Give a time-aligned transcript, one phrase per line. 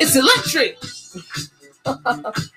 [0.00, 0.78] It's electric.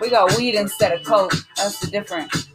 [0.00, 1.34] We got weed instead of coke.
[1.56, 2.47] That's the difference.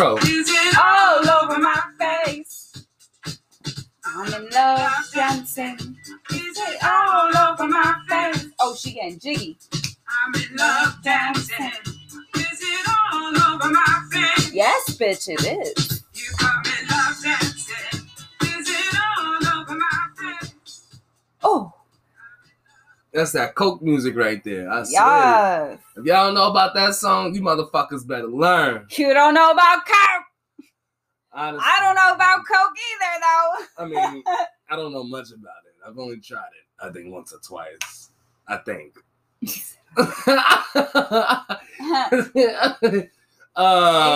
[0.00, 0.18] Intro.
[0.82, 2.72] All over my face.
[4.04, 5.78] I'm in love dancing.
[6.32, 8.46] Is it all over my face?
[8.60, 9.58] Oh, she getting jiggy.
[9.74, 11.72] I'm in love dancing.
[12.36, 14.52] Is it all over my face?
[14.52, 15.44] Yes, bitch, it
[15.78, 15.79] is.
[23.30, 24.68] That's that coke music right there.
[24.68, 25.78] I swear.
[25.96, 28.86] If y'all don't know about that song, you motherfuckers better learn.
[28.90, 30.66] You don't know about coke.
[31.32, 33.84] Honestly, I don't know about coke either, though.
[33.84, 34.24] I mean,
[34.68, 35.74] I don't know much about it.
[35.86, 38.10] I've only tried it, I think, once or twice.
[38.48, 38.96] I think.
[39.96, 40.06] uh,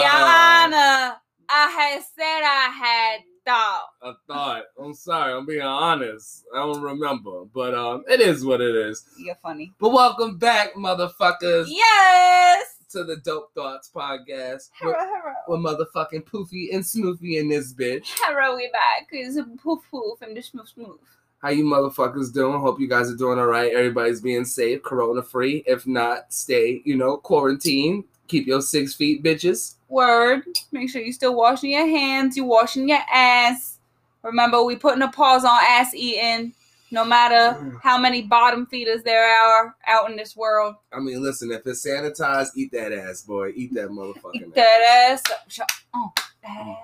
[0.03, 1.15] Your Honor,
[1.49, 3.83] I had said I had thought.
[4.03, 4.65] I thought.
[4.83, 5.33] I'm sorry.
[5.35, 6.45] I'm being honest.
[6.55, 9.05] I don't remember, but um, it is what it is.
[9.19, 9.73] You're funny.
[9.79, 12.77] But welcome back, motherfuckers, Yes.
[12.91, 14.71] to the Dope Thoughts podcast.
[14.81, 15.35] Hello, hello.
[15.49, 18.13] we're motherfucking Poofy and Smoofy in this bitch.
[18.21, 19.09] Hello, we back.
[19.13, 20.99] It's a poof poof and the smooth smooth.
[21.39, 22.59] How you motherfuckers doing?
[22.59, 23.71] Hope you guys are doing all right.
[23.73, 25.63] Everybody's being safe, corona free.
[25.67, 28.05] If not, stay, you know, quarantine.
[28.29, 29.75] Keep your six feet, bitches.
[29.99, 30.43] Word.
[30.73, 32.37] Make sure you're still washing your hands.
[32.37, 33.79] You washing your ass.
[34.23, 36.53] Remember, we putting a pause on ass eating.
[36.91, 41.51] No matter how many bottom feeders there are out in this world, I mean, listen,
[41.51, 43.53] if it's sanitized, eat that ass, boy.
[43.57, 45.23] Eat that motherfucking eat that ass.
[45.49, 45.61] Sh-
[45.95, 46.13] Oh,
[46.43, 46.77] that Mm.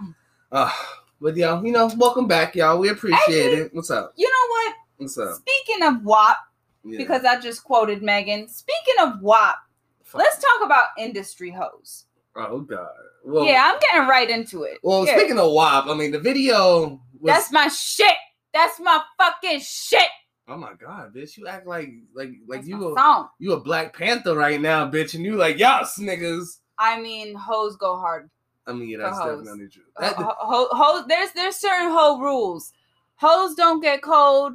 [0.00, 0.14] ass.
[0.52, 2.78] Ah, but y'all, you know, welcome back, y'all.
[2.78, 3.74] We appreciate Actually- it.
[3.74, 4.12] What's up?
[4.16, 4.74] You know what?
[4.98, 5.36] What's up?
[5.36, 6.36] Speaking of WAP,
[6.84, 6.98] Yeah.
[6.98, 8.48] because I just quoted Megan.
[8.48, 9.56] Speaking of WAP,
[10.04, 10.18] Fuck.
[10.20, 12.04] let's talk about industry hoes.
[12.36, 12.88] Oh God.
[13.24, 14.78] Well, yeah, I'm getting right into it.
[14.82, 15.16] Well, Yeah.
[15.16, 17.32] speaking of WAP, I mean, the video was.
[17.32, 18.14] That's my shit.
[18.54, 20.08] That's my fucking shit.
[20.48, 21.36] oh my God, bitch!
[21.36, 23.28] You act like like like That's you a song.
[23.38, 26.58] you a Black Panther right now, bitch, and you like yes, niggas.
[26.78, 28.28] I mean, hoes go hard.
[28.66, 29.82] I mean, yeah, that's definitely true.
[29.96, 32.72] Ho- That, ho- ho- ho- there's there's certain hoe rules.
[33.16, 34.54] Hoes don't get cold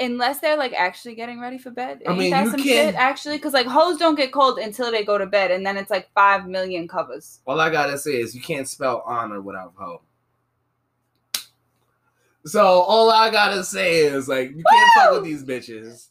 [0.00, 2.02] unless they're like actually getting ready for bed.
[2.06, 3.36] I Ain't mean, that you some can- shit actually?
[3.36, 6.08] Because like hoes don't get cold until they go to bed, and then it's like
[6.14, 7.40] five million covers.
[7.46, 10.02] all I gotta say is you can't spell honor without hoe.
[12.46, 16.08] So all I gotta say is like you can't fuck with these bitches.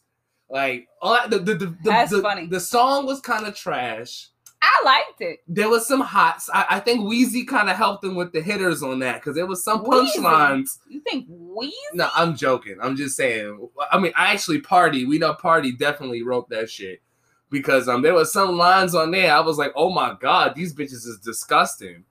[0.50, 2.46] Like all I- the the the, the, That's the, funny.
[2.46, 4.28] the song was kind of trash.
[4.64, 5.40] I liked it.
[5.46, 6.48] There was some hots.
[6.52, 9.46] I, I think Wheezy kind of helped them with the hitters on that because there
[9.46, 10.78] was some punchlines.
[10.88, 11.76] You think we?
[11.92, 12.76] No, I'm joking.
[12.80, 13.68] I'm just saying.
[13.90, 15.06] I mean, I actually Pardi.
[15.06, 17.02] We know Pardi definitely wrote that shit
[17.50, 19.32] because um there was some lines on there.
[19.32, 22.04] I was like, oh my god, these bitches is disgusting.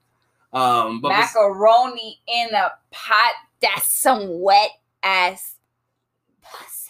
[0.52, 3.34] Um, but Macaroni in a pot.
[3.60, 4.70] That's some wet
[5.02, 5.56] ass
[6.42, 6.83] pussy.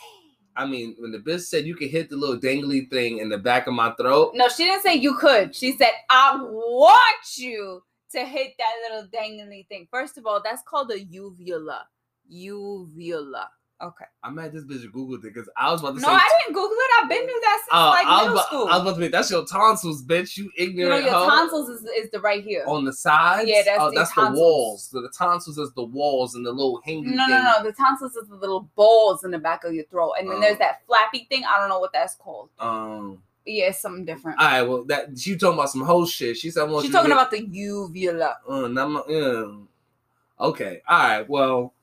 [0.56, 3.38] I mean, when the bitch said you could hit the little dangly thing in the
[3.38, 5.54] back of my throat, No, she didn't say you could.
[5.54, 7.82] She said, I want you
[8.12, 9.88] to hit that little dangly thing.
[9.90, 11.86] First of all, that's called a uvula.
[12.28, 13.50] Uvula.
[13.82, 14.04] Okay.
[14.22, 16.12] I'm mad this bitch googled it because I was about to No, say.
[16.12, 16.90] No, I didn't Google it.
[17.02, 18.66] I've been knew that since Oh, like middle about, school.
[18.68, 19.08] I was about to be.
[19.08, 20.36] That's your tonsils, bitch.
[20.36, 22.64] You you know, ignorant your tonsils is, is the right here.
[22.66, 23.48] on the sides.
[23.48, 24.34] Yeah, that's oh, the that's tonsils.
[24.36, 24.88] the walls.
[24.92, 27.16] So the tonsils is the walls and the little hanging.
[27.16, 27.44] No, no, thing.
[27.44, 27.62] no.
[27.64, 30.12] The tonsils is the little balls in the back of your throat.
[30.18, 30.40] And then Oh.
[30.40, 31.42] there's that flappy thing.
[31.44, 32.50] I don't know what that's called.
[32.60, 33.22] Um.
[33.46, 34.38] Yeah, it's something different.
[34.40, 34.62] All right.
[34.62, 36.38] Well, that she talking about some whole shit.
[36.38, 38.38] She said, She's talking hit- about the uvula.
[38.48, 40.80] Uh, and I'm, uh, okay.
[40.88, 41.28] All right.
[41.28, 41.74] Well,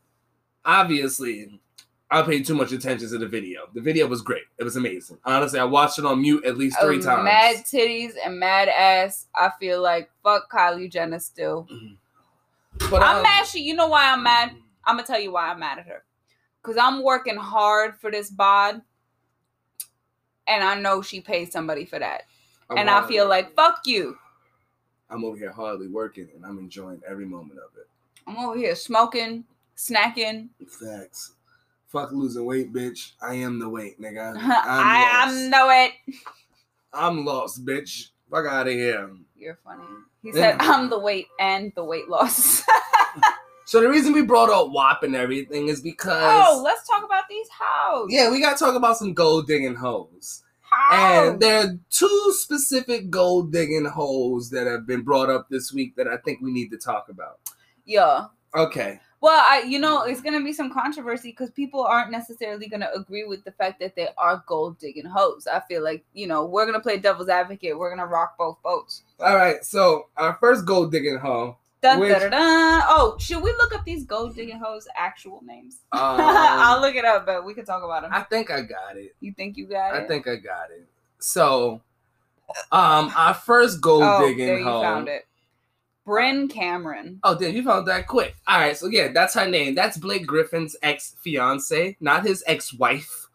[0.65, 1.60] obviously,
[2.13, 3.61] I paid too much attention to the video.
[3.73, 4.43] The video was great.
[4.57, 5.17] It was amazing.
[5.23, 7.23] Honestly, I watched it on mute at least three times.
[7.23, 9.27] Mad titties and mad ass.
[9.33, 11.69] I feel like fuck Kylie Jenner still.
[12.89, 13.45] but I'm um, mad.
[13.45, 14.51] She, you know why I'm mad?
[14.85, 16.03] I'm gonna tell you why I'm mad at her.
[16.63, 18.81] Cause I'm working hard for this bod,
[20.47, 22.23] and I know she paid somebody for that,
[22.69, 24.17] and I feel like fuck you.
[25.09, 27.87] I'm over here hardly working and I'm enjoying every moment of it.
[28.27, 29.43] I'm over here smoking,
[29.75, 30.49] snacking.
[30.67, 31.33] Facts.
[31.91, 33.11] Fuck losing weight, bitch.
[33.21, 34.35] I am the weight, nigga.
[34.37, 35.91] I'm I am know it.
[36.93, 38.09] I'm lost, bitch.
[38.29, 39.09] Fuck out of here.
[39.35, 39.83] You're funny.
[40.23, 42.63] He said, "I'm the weight and the weight loss."
[43.71, 47.23] So the reason we brought up WAP and everything is because oh, let's talk about
[47.29, 48.07] these hoes.
[48.11, 50.43] yeah, we gotta talk about some gold digging hoes.
[50.69, 51.29] Hoes.
[51.31, 55.95] And there are two specific gold digging hoes that have been brought up this week
[55.95, 57.39] that I think we need to talk about.
[57.85, 58.25] yeah.
[58.53, 58.99] Okay.
[59.21, 63.23] Well, I, you know, it's gonna be some controversy because people aren't necessarily gonna agree
[63.23, 65.45] with the fact that they are gold digging hoes.
[65.45, 67.77] I feel like you know we're gonna play devil's advocate.
[67.77, 69.03] We're gonna rock both boats.
[69.19, 69.63] All right.
[69.63, 71.57] So our first gold digging hoe.
[71.83, 72.83] Dun, Which- dun, dun.
[72.87, 75.79] Oh, should we look up these gold digging hoes' actual names?
[75.93, 78.11] Um, I'll look it up, but we can talk about them.
[78.13, 79.15] I think I got it.
[79.19, 80.03] you think you got it?
[80.03, 80.87] I think I got it.
[81.19, 81.81] So,
[82.71, 85.05] um, our first gold oh, digging there you hoe.
[86.11, 87.19] Brynn Cameron.
[87.23, 88.35] Oh, damn, you found that quick.
[88.47, 89.75] All right, so yeah, that's her name.
[89.75, 93.27] That's Blake Griffin's ex fiance, not his ex wife.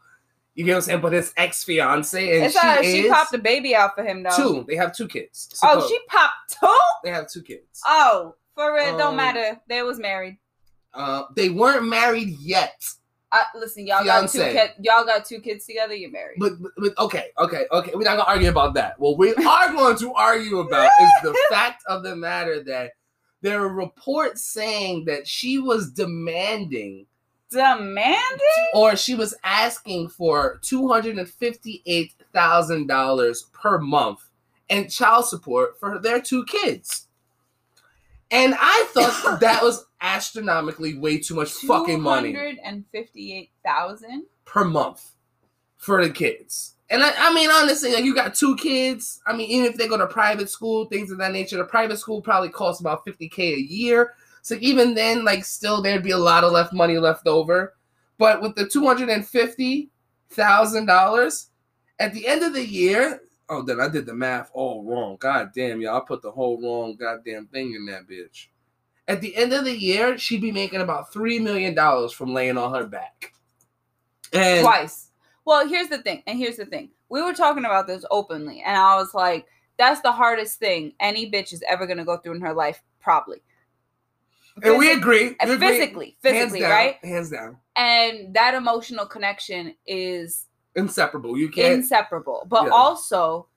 [0.54, 1.00] You get what I'm saying?
[1.00, 4.22] But his ex fiance, and It's she is she popped a baby out for him
[4.22, 4.36] though.
[4.36, 4.64] two.
[4.68, 5.58] They have two kids.
[5.62, 6.78] Oh, she popped two.
[7.04, 7.80] They have two kids.
[7.86, 9.58] Oh, for real, Um, don't matter.
[9.68, 10.38] They was married.
[10.94, 12.82] Uh, they weren't married yet.
[13.32, 14.72] Uh, listen, y'all got two kids.
[14.80, 15.94] Y'all got two kids together.
[15.94, 16.36] You're married.
[16.38, 17.92] But, but, but okay, okay, okay.
[17.94, 18.98] We're not gonna argue about that.
[19.00, 22.92] What we are going to argue about is the fact of the matter that
[23.42, 27.06] there are reports saying that she was demanding
[27.50, 28.66] Demanding.
[28.74, 34.20] or she was asking for two hundred and fifty-eight thousand dollars per month
[34.68, 37.05] and child support for their two kids.
[38.30, 43.50] And I thought that was astronomically way too much fucking money Two hundred and fifty-eight
[43.64, 44.24] thousand.
[44.44, 45.12] per month
[45.76, 46.74] for the kids.
[46.90, 49.20] And I, I mean, honestly, like you got two kids.
[49.26, 51.98] I mean, even if they go to private school, things of that nature, the private
[51.98, 54.14] school probably costs about 50K a year.
[54.42, 57.74] So even then, like, still there'd be a lot of left money left over.
[58.18, 61.46] But with the $250,000
[61.98, 65.16] at the end of the year, oh, then I did the math all wrong.
[65.18, 68.48] God damn, y'all, I put the whole wrong goddamn thing in that bitch.
[69.08, 71.74] At the end of the year, she'd be making about $3 million
[72.10, 73.32] from laying on her back.
[74.32, 75.10] And Twice.
[75.44, 76.90] Well, here's the thing, and here's the thing.
[77.08, 79.46] We were talking about this openly, and I was like,
[79.78, 83.42] "That's the hardest thing any bitch is ever gonna go through in her life, probably."
[84.62, 85.36] And we agree.
[85.44, 85.56] we agree.
[85.58, 87.04] physically, physically, down, right?
[87.04, 87.58] Hands down.
[87.76, 90.45] And that emotional connection is
[90.76, 91.36] Inseparable.
[91.36, 91.74] You can't.
[91.74, 92.46] inseparable.
[92.48, 92.70] But Yeah.
[92.70, 93.48] also,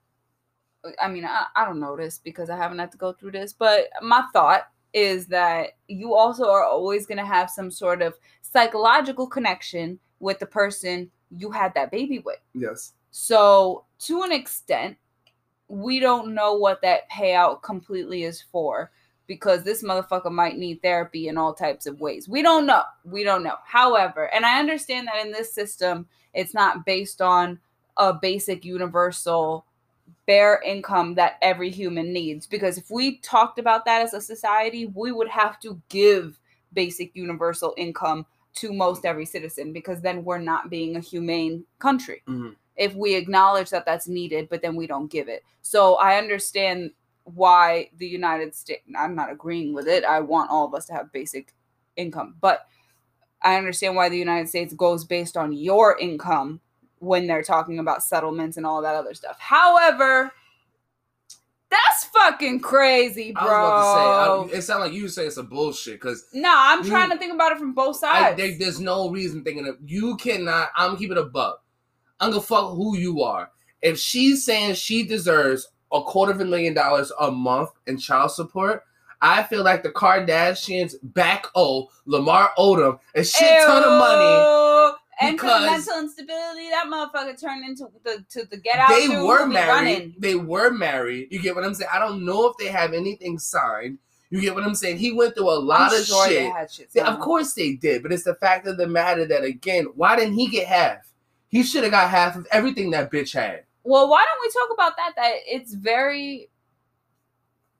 [1.01, 3.54] I mean, I, I don't know this because I haven't had to go through this,
[3.54, 4.63] but my thought
[4.94, 10.39] is that you also are always going to have some sort of psychological connection with
[10.39, 12.39] the person you had that baby with.
[12.54, 12.94] yes.
[13.12, 14.95] So, to an extent,
[15.68, 18.92] we don't know what that payout completely is for
[19.27, 22.27] because this motherfucker might need therapy in all types of ways.
[22.30, 22.83] We don't know.
[23.04, 23.56] We don't know.
[23.65, 27.59] However, and I understand that in this system, it's not based on
[27.97, 29.65] a basic universal
[30.25, 32.47] bare income that every human needs.
[32.47, 36.39] Because if we talked about that as a society, we would have to give
[36.73, 42.21] basic universal income to most every citizen because then we're not being a humane country.
[42.27, 42.55] Mhm.
[42.75, 45.43] if we acknowledge that that's needed but then we don't give it.
[45.61, 46.91] So i understand
[47.25, 50.05] why the united states i'm not agreeing with it.
[50.05, 51.53] I want all of us to have basic
[51.98, 52.36] income.
[52.39, 52.67] But
[53.41, 56.60] i understand why the united states goes based on your income
[57.00, 60.31] when they're talking about settlements and all that other stuff however
[61.69, 64.55] that's fucking crazy bro I was about to say.
[64.55, 67.17] I, it sounds like you say it's a bullshit because no i'm you- trying to
[67.17, 70.69] think about it from both I, sides there, there's no reason thinking of you cannot.
[70.75, 71.63] I'm keeping a buck.
[72.19, 73.51] I'm gonna fuck who you are.
[73.81, 78.31] If she's saying she deserves a quarter of a million dollars a month in child
[78.31, 78.84] support,
[79.21, 84.95] I feel like the Kardashians back owe Lamar Odom a shit ton of money.
[85.21, 88.89] And because- mental instability, that motherfucker turned into the to the get out.
[88.89, 90.15] They were married.
[90.17, 91.27] They were married.
[91.31, 91.89] You get what I'm saying?
[91.93, 93.97] I don't know if they have anything signed.
[94.29, 94.97] You get what I'm saying?
[94.99, 96.39] He went through a lot I'm of sure shit.
[96.39, 99.25] They had shit Yeah, of course they did, but it's the fact of the matter
[99.25, 101.11] that again, why didn't he get half?
[101.49, 103.63] He should have got half of everything that bitch had.
[103.83, 105.13] Well, why don't we talk about that?
[105.15, 106.49] That it's very,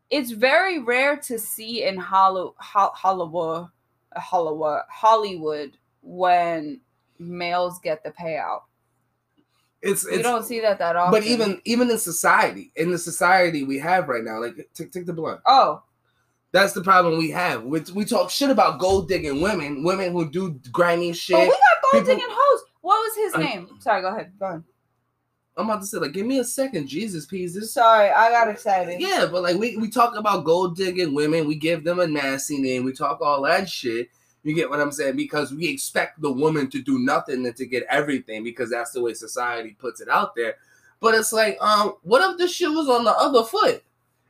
[0.10, 3.68] it's very rare to see in Hollywood, Hollywood,
[4.16, 6.82] Hollywood, Hollywood when
[7.20, 8.62] males get the payout.
[9.82, 11.12] It's it's don't see that that often.
[11.12, 15.06] but even even in society, in the society we have right now, like take take
[15.06, 15.40] the blunt.
[15.46, 15.84] oh,
[16.52, 17.64] That's the problem we have.
[17.64, 21.36] We, we talk shit about gold digging women, women who do grimy shit.
[21.36, 21.58] but we got
[21.92, 22.64] gold people- digging hoes.
[22.82, 23.68] What was his name?
[23.80, 24.32] Sorry, go ahead.
[24.40, 24.64] Go ahead.
[25.60, 27.74] I'm about to say, like, give me a second, Jesus, pieces.
[27.74, 29.02] Sorry, I got excited.
[29.02, 32.60] Yeah, but like we, we talk about gold digging women, we give them a nasty
[32.60, 34.10] name, we talk all that shit.
[34.44, 35.18] You get what I'm saying?
[35.18, 39.02] Because we expect the woman to do nothing and to get everything because that's the
[39.02, 40.56] way society puts it out there.
[41.02, 43.84] But it's like, um, what if the shit was on the other foot?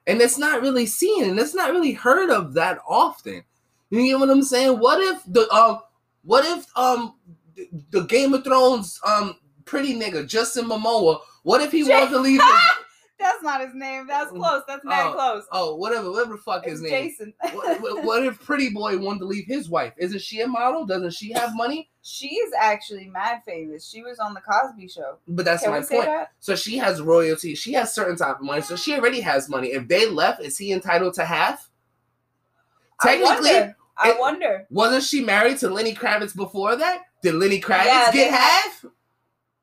[0.08, 3.44] And it's not really seen and it's not really heard of that often.
[3.92, 4.80] You get what I'm saying?
[4.80, 5.80] What if the um
[6.24, 7.14] what if um
[7.56, 9.36] the, the Game of Thrones um
[9.70, 12.52] pretty nigga Justin Momoa, what if he Jay- wanted to leave his
[13.20, 14.08] That's not his name.
[14.08, 14.38] That's mm.
[14.38, 14.64] close.
[14.66, 15.44] That's mad Oh, close.
[15.52, 17.10] oh whatever, whatever the fuck his It's name.
[17.10, 17.34] Jason.
[17.52, 19.94] what, what- if Pretty Boy wanted to leave his wife?
[19.98, 20.86] Isn't she a model?
[20.86, 21.90] Doesn't she have money?
[22.02, 23.88] She's actually mad famous.
[23.90, 25.18] She was on the Cosby Show.
[25.28, 26.06] But that's Can my point.
[26.06, 26.32] that?
[26.40, 27.56] So she has royalty.
[27.56, 28.62] She has certain type of money.
[28.62, 29.68] So she already has money.
[29.74, 31.70] If they left, is he entitled to half?
[33.02, 33.76] Technically, I wonder.
[33.98, 34.68] I wonder.
[34.70, 37.02] wasn't she married to Lenny Kravitz before that?
[37.22, 38.86] Did Lenny Kravitz Yeah, get half?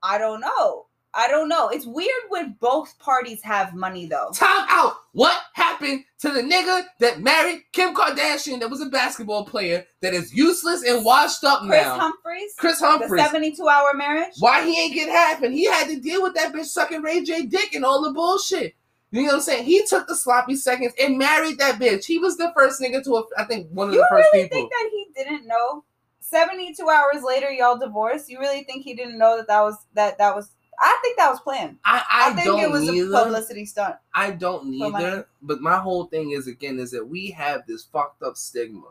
[0.07, 0.87] I don't know.
[1.19, 1.69] I don't know.
[1.71, 4.31] It's weird when both parties have money though.
[4.35, 4.97] Time out.
[5.13, 10.13] What happened to the nigga that married Kim Kardashian that was a basketball player that
[10.13, 11.93] is useless and washed up Kris now?
[11.95, 13.23] Kris Humphries, Kris the Humphries.
[13.23, 14.35] 72 hour marriage.
[14.41, 15.43] Why he ain't get half?
[15.43, 18.13] And he had to deal with that bitch sucking Ray J dick and all the
[18.13, 18.75] bullshit.
[19.11, 19.65] You know what I'm saying?
[19.65, 22.05] He took the sloppy seconds and married that bitch.
[22.05, 24.59] He was the first nigga to, I think, one of You the first really people.
[24.59, 25.85] think that he didn't know?
[26.29, 28.29] 72 hours later, y'all divorced.
[28.29, 30.51] You really think he didn't know that that was that that was?
[30.79, 31.79] I think that was planned.
[31.85, 33.09] I, I, I, think don't it was neither.
[33.09, 33.95] a publicity stunt.
[34.13, 35.29] I don't neither.
[35.41, 38.89] But my whole thing is again is that we have this fucked up stigma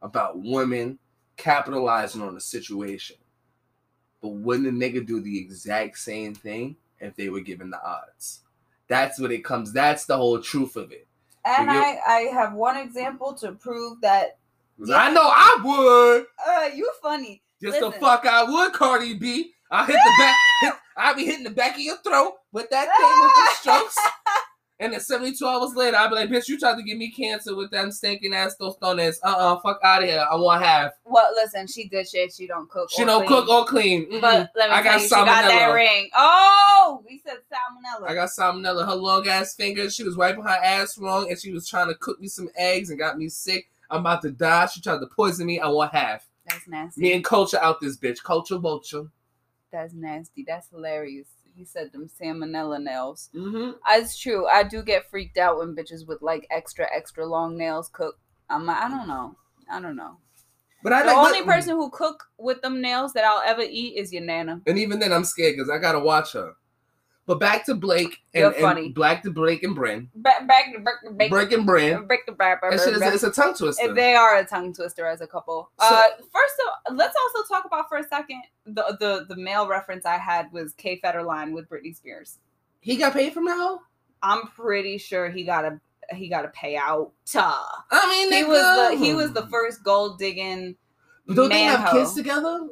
[0.00, 0.98] about women
[1.36, 3.16] capitalizing on a situation.
[4.22, 8.40] But wouldn't a nigga do the exact same thing if they were given the odds?
[8.88, 9.72] That's what it comes.
[9.72, 11.06] That's the whole truth of it.
[11.44, 14.38] And I I have one example to prove that.
[14.78, 16.26] 'Cause I know I would.
[16.46, 17.42] Uh, you funny.
[17.62, 19.52] Just the fuck I would, Cardi B.
[19.70, 20.36] I hit the back.
[20.62, 23.96] Hit, I be hitting the back of your throat with that thing with the strokes.
[24.82, 27.54] And then 72 hours later, I'll be like, bitch, you tried to give me cancer
[27.54, 29.18] with them stinking ass tostones.
[29.22, 30.26] Uh-uh, fuck out of here.
[30.28, 30.90] I want half.
[31.04, 32.32] Well, listen, she did shit.
[32.32, 32.90] She don't cook.
[32.90, 33.28] She don't clean.
[33.28, 34.10] cook or clean.
[34.10, 34.20] Mm-mm.
[34.20, 36.10] But let me I tell got you, she got that ring.
[36.16, 38.10] Oh, we said salmonella.
[38.10, 38.84] I got salmonella.
[38.84, 39.94] Her long ass fingers.
[39.94, 42.90] She was wiping her ass wrong, and she was trying to cook me some eggs
[42.90, 43.68] and got me sick.
[43.92, 44.66] I'm about to die.
[44.66, 45.60] She tried to poison me.
[45.60, 46.26] I want half.
[46.48, 47.00] That's nasty.
[47.00, 48.22] Me and culture out this bitch.
[48.22, 49.04] Culture vulture.
[49.70, 50.44] That's nasty.
[50.46, 51.28] That's hilarious.
[51.54, 53.28] He said them salmonella nails.
[53.34, 53.72] Mm-hmm.
[53.90, 54.46] It's true.
[54.48, 58.18] I do get freaked out when bitches with like extra, extra long nails cook.
[58.48, 59.36] I'm like, I don't know.
[59.70, 60.16] I don't know.
[60.82, 63.62] But I The like only but- person who cook with them nails that I'll ever
[63.62, 64.62] eat is your nana.
[64.66, 66.54] And even then, I'm scared because I gotta watch her.
[67.24, 68.88] But back to Blake and, and funny.
[68.88, 70.08] Black to Blake and Bren.
[70.16, 73.94] Back, back, back, back, Break and the back, That shit is it's a tongue twister.
[73.94, 75.70] They are a tongue twister as a couple.
[75.80, 76.54] So- uh, first
[76.88, 80.50] of let's also talk about for a second the the the male reference I had
[80.52, 82.38] was K Federline with Britney Spears.
[82.80, 83.80] He got paid from that hoe?
[84.22, 85.80] I'm pretty sure he got a
[86.14, 87.10] he got a payout.
[87.90, 90.76] I mean, He was the he was the first gold digging.
[91.32, 91.92] Don't they have hoe.
[91.92, 92.68] kids together?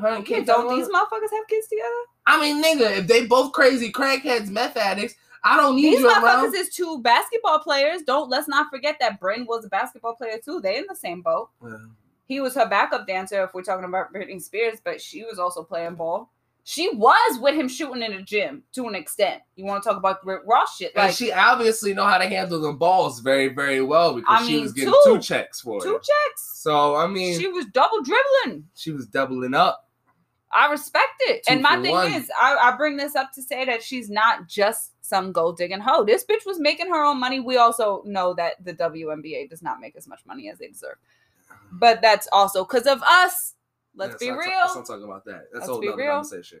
[0.00, 1.88] Her and Yeah, don't these motherfuckers have kids together?
[2.26, 6.08] I mean, nigga, if they both crazy crackheads, meth addicts, I don't need These you
[6.08, 6.54] motherfuckers around.
[6.54, 8.02] is two basketball players.
[8.02, 10.60] Don't let's not forget that Brynn was a basketball player too.
[10.60, 11.50] They in the same boat.
[11.60, 11.90] Well,
[12.26, 15.62] He was her backup dancer if we're talking about Britney Spears, but she was also
[15.64, 16.30] playing ball.
[16.64, 19.42] She was with him shooting in the gym to an extent.
[19.56, 20.92] You want to talk about Rick Ross shit?
[20.94, 24.46] and Like she obviously know how to handle the balls very, very well because I
[24.46, 25.14] she mean, was getting two.
[25.14, 26.02] two, checks for two it.
[26.02, 26.60] checks.
[26.60, 28.64] So I mean, She she, was double dribbling.
[28.76, 29.88] She was doubling up.
[30.52, 31.42] I respect it.
[31.46, 32.12] Two and my thing one.
[32.12, 35.80] is, I, I bring this up to say that she's not just some gold digging
[35.80, 36.04] hoe.
[36.04, 37.40] This bitch was making her own money.
[37.40, 40.96] We also know that the WNBA does not make as much money as they deserve.
[41.72, 43.51] But that's also because of us.
[43.94, 44.42] Let's Let's be real.
[44.42, 45.48] talk- let's not talk about that.
[45.52, 46.06] That's Let's a whole real.
[46.06, 46.60] conversation.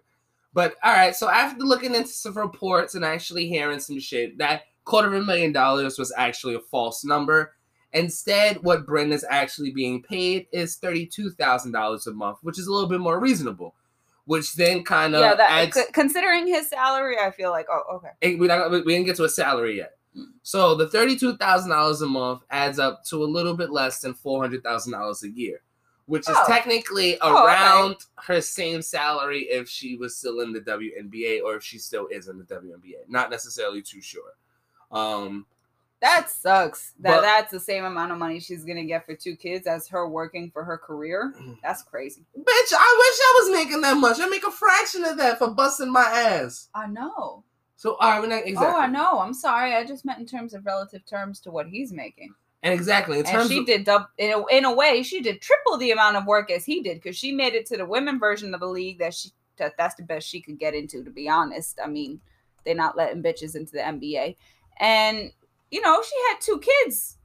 [0.54, 4.62] But all right, so after looking into some reports and actually hearing some shit, that
[4.84, 7.54] quarter of a million dollars was actually a false number.
[7.94, 12.66] Instead, what Bren is actually being paid is thirty-two thousand dollars a month, which is
[12.66, 13.74] a little bit more reasonable.
[14.24, 15.76] Which then kind of yeah, that adds.
[15.76, 18.36] c- considering his salary, I feel like, oh, okay.
[18.36, 19.96] we not, we didn't get to a salary yet.
[20.16, 20.26] Mm.
[20.42, 24.14] So the thirty-two thousand dollars a month adds up to a little bit less than
[24.14, 25.60] four hundred thousand dollars a year,
[26.06, 26.44] which is Oh.
[26.46, 27.54] technically Oh, okay.
[27.54, 32.06] around her same salary if she was still in the WNBA or if she still
[32.08, 33.08] is in the WNBA.
[33.08, 34.34] Not necessarily too sure.
[34.90, 35.46] Um,
[36.00, 36.94] That sucks.
[36.98, 39.86] That But- that's the same amount of money she's gonna get for two kids as
[39.86, 41.32] her working for her career.
[41.62, 42.26] That's crazy.
[42.36, 44.18] bitch, I wish I was making that much.
[44.18, 46.68] I make a fraction of that for busting my ass.
[46.74, 47.44] I know.
[47.76, 48.74] So all right, we're not exactly.
[48.74, 49.20] Oh, I know.
[49.20, 49.74] I'm sorry.
[49.74, 52.34] I just meant in terms of relative terms to what he's making.
[52.62, 55.40] And exactly in and she of did dub in a, in a way she did
[55.40, 58.20] triple the amount of work as he did because she made it to the women
[58.20, 61.02] version of the league that she that that's the best she could get into.
[61.02, 62.20] To be honest, I mean,
[62.64, 64.36] they're not letting bitches into the NBA,
[64.78, 65.32] and
[65.70, 67.18] you know she had two kids.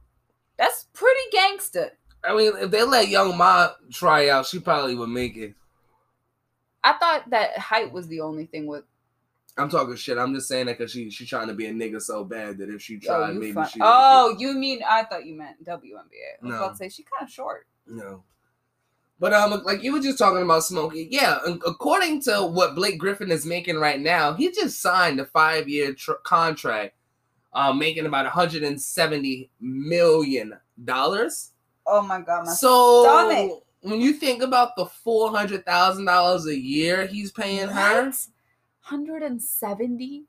[0.56, 1.92] That's pretty gangster.
[2.24, 5.54] I mean, if they let Young M.A try out, she probably would make it.
[6.82, 8.84] I thought that height was the only thing with.
[9.58, 10.18] I'm talking shit.
[10.18, 12.70] I'm just saying that because she she's trying to be a nigga so bad that
[12.70, 13.80] if she Oh, tried, you maybe fun- she.
[13.82, 16.40] oh, you mean I thought you meant WNBA.
[16.40, 16.56] I was No.
[16.56, 17.66] about to say she kind of short.
[17.86, 18.22] No.
[19.20, 21.38] But um, like you were just talking about Smokey, yeah.
[21.66, 26.12] According to what Blake Griffin is making right now, he just signed a five-year tr-
[26.22, 26.94] contract,
[27.52, 31.50] um, making about 170 million dollars.
[31.84, 33.62] Oh my god, my So stomach.
[33.80, 38.12] when you think about the four hundred thousand dollars a year he's paying her,
[38.88, 40.24] Hundred and seventy.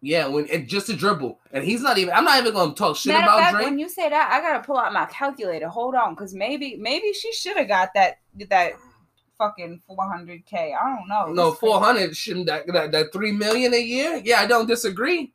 [0.00, 2.14] yeah, when and just a dribble, and he's not even.
[2.14, 3.66] I'm not even gonna talk shit Matter about fact, Drake.
[3.66, 5.68] when you say that, I gotta pull out my calculator.
[5.68, 8.18] Hold on, because maybe maybe she should have got that
[8.48, 8.72] that
[9.36, 10.74] fucking four hundred k.
[10.74, 11.32] I don't know.
[11.32, 11.70] No, It's crazy.
[11.72, 14.20] four hundred shouldn't that, that that three million a year?
[14.24, 15.32] Yeah, I don't disagree.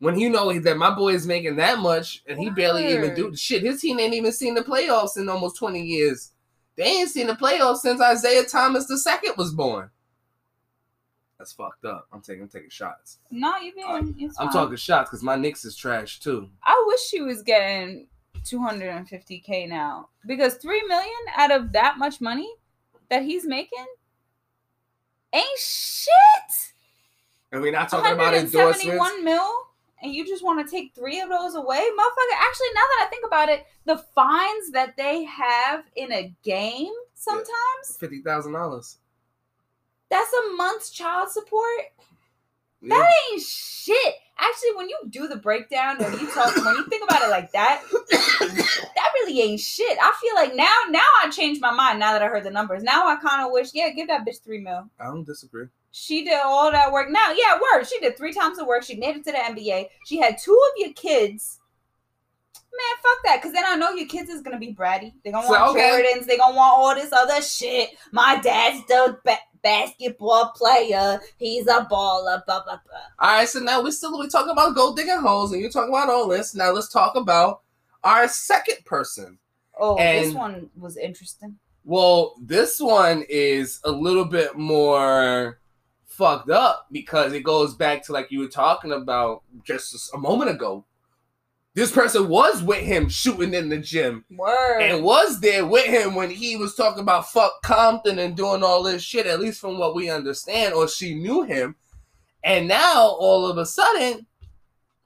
[0.00, 3.34] When you know that my boy is making that much and he barely even do
[3.34, 6.32] shit, his team ain't even seen the playoffs in almost twenty years.
[6.76, 9.90] They ain't seen the playoffs since Isaiah Thomas II was born.
[11.38, 12.06] That's fucked up.
[12.12, 13.18] I'm taking I'm taking shots.
[13.30, 14.14] Not even.
[14.18, 16.48] It's I'm talking shots because my Knicks is trash too.
[16.64, 18.08] I wish she was getting
[18.44, 22.52] two hundred and fifty k now because three million out of that much money
[23.08, 23.86] that he's making
[25.32, 26.10] ain't shit.
[27.52, 28.84] And we're not talking about endorsements.
[28.84, 29.50] 171 mil
[30.02, 33.06] and you just want to take three of those away motherfucker actually now that i
[33.10, 38.98] think about it the fines that they have in a game sometimes Fifty thousand dollars.
[40.10, 41.80] That's a month's child support
[42.82, 47.02] that ain't shit actually when you do the breakdown when you talk when you think
[47.02, 47.82] about it like that
[48.40, 52.22] that really ain't shit i feel like now now i changed my mind now that
[52.22, 54.88] i heard the numbers now i kind of wish yeah give that bitch three mil
[55.00, 55.66] I don't disagree.
[55.90, 57.08] She did all that work.
[57.10, 57.84] Now, yeah, word.
[57.86, 58.82] She did three times the work.
[58.82, 59.86] She made it to the NBA.
[60.04, 61.58] She had two of your kids.
[62.54, 63.42] Man, fuck that.
[63.42, 65.14] Cause then I know your kids is gonna be bratty.
[65.24, 66.02] They gonna So, want okay.
[66.14, 66.26] Jordans.
[66.26, 67.90] They gonna want all this other shit.
[68.12, 71.20] My dad's the ba- basketball player.
[71.38, 72.44] He's a baller.
[72.46, 72.78] Blah blah blah.
[73.18, 75.94] All right, so now we're still we talking about gold digging holes, and you're talking
[75.94, 76.54] about all this.
[76.54, 77.62] Now let's talk about
[78.04, 79.38] our second person.
[79.78, 81.56] Oh, this one was interesting.
[81.84, 85.58] Well, this one is a little bit more
[86.06, 90.50] fucked up because it goes back to like you were talking about just a moment
[90.50, 90.84] ago.
[91.78, 94.80] This person was with him shooting in the gym Word.
[94.80, 98.82] and was there with him when he was talking about fuck Compton and doing all
[98.82, 101.76] this shit, at least from what we understand, or she knew him.
[102.42, 104.26] And now all of a sudden,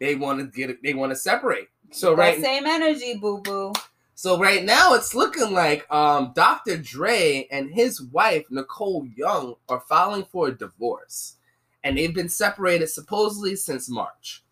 [0.00, 1.68] they want to get it, they want to separate.
[1.90, 3.74] So that right same energy, boo boo.
[4.14, 6.78] so right now it's looking like um, Dr.
[6.78, 11.36] Dre and his wife Nicole Young are filing for a divorce,
[11.84, 14.42] and they've been separated supposedly since March.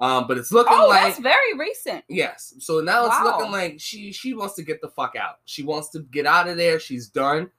[0.00, 2.04] Um, but it's looking Oh, like that's very recent.
[2.08, 2.54] yes.
[2.60, 3.24] So now it's Wow.
[3.24, 5.40] looking like she she wants to get the fuck out.
[5.44, 6.78] She wants to get out of there.
[6.78, 7.50] She's done,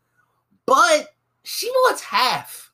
[0.66, 1.10] but
[1.44, 2.72] she wants half.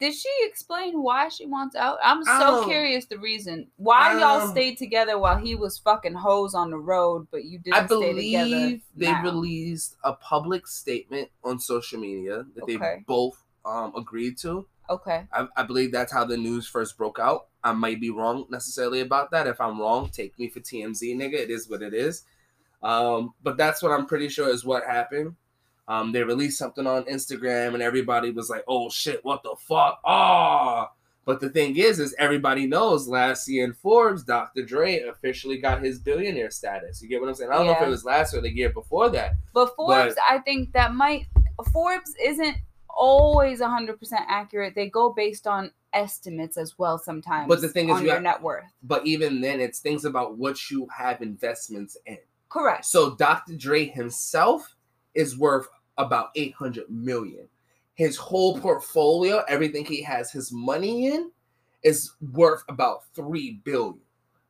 [0.00, 1.98] Did she explain why she wants out?
[2.02, 3.68] I'm so curious the reason.
[3.76, 7.60] Why y'all Um, stayed together while he was fucking hoes on the road, but you
[7.60, 8.50] didn't I stay together.
[8.50, 9.22] believe they now?
[9.22, 14.66] released a public statement on social media that they both um, agreed to.
[14.90, 15.26] Okay.
[15.32, 17.46] I, I believe that's how the news first broke out.
[17.64, 19.46] I might be wrong necessarily about that.
[19.46, 21.34] If I'm wrong, take me for TMZ, nigga.
[21.34, 22.24] It is what it is.
[22.82, 25.34] Um, but that's what I'm pretty sure is what happened.
[25.88, 30.00] Um, they released something on Instagram, and everybody was like, "Oh shit, what the fuck?"
[30.04, 30.90] Ah.
[31.26, 34.62] But the thing is, is everybody knows last year in Forbes, Dr.
[34.62, 37.00] Dre officially got his billionaire status.
[37.00, 37.50] You get what I'm saying?
[37.50, 39.32] I don't know if it was last year or the year before that.
[39.54, 41.26] But Forbes, I think that might
[41.72, 42.56] Forbes isn't
[42.90, 43.96] always 100%
[44.28, 44.74] accurate.
[44.74, 47.48] They go based on estimates as well sometimes.
[47.48, 48.64] But the thing is, your have- net worth.
[48.82, 52.18] But even then, it's things about what you have investments in.
[52.48, 52.84] Correct.
[52.84, 53.56] So Dr.
[53.56, 54.76] Dre himself
[55.14, 57.48] is worth about 800 million.
[57.94, 61.30] His whole portfolio, everything he has his money in,
[61.82, 64.00] is worth about 3 billion.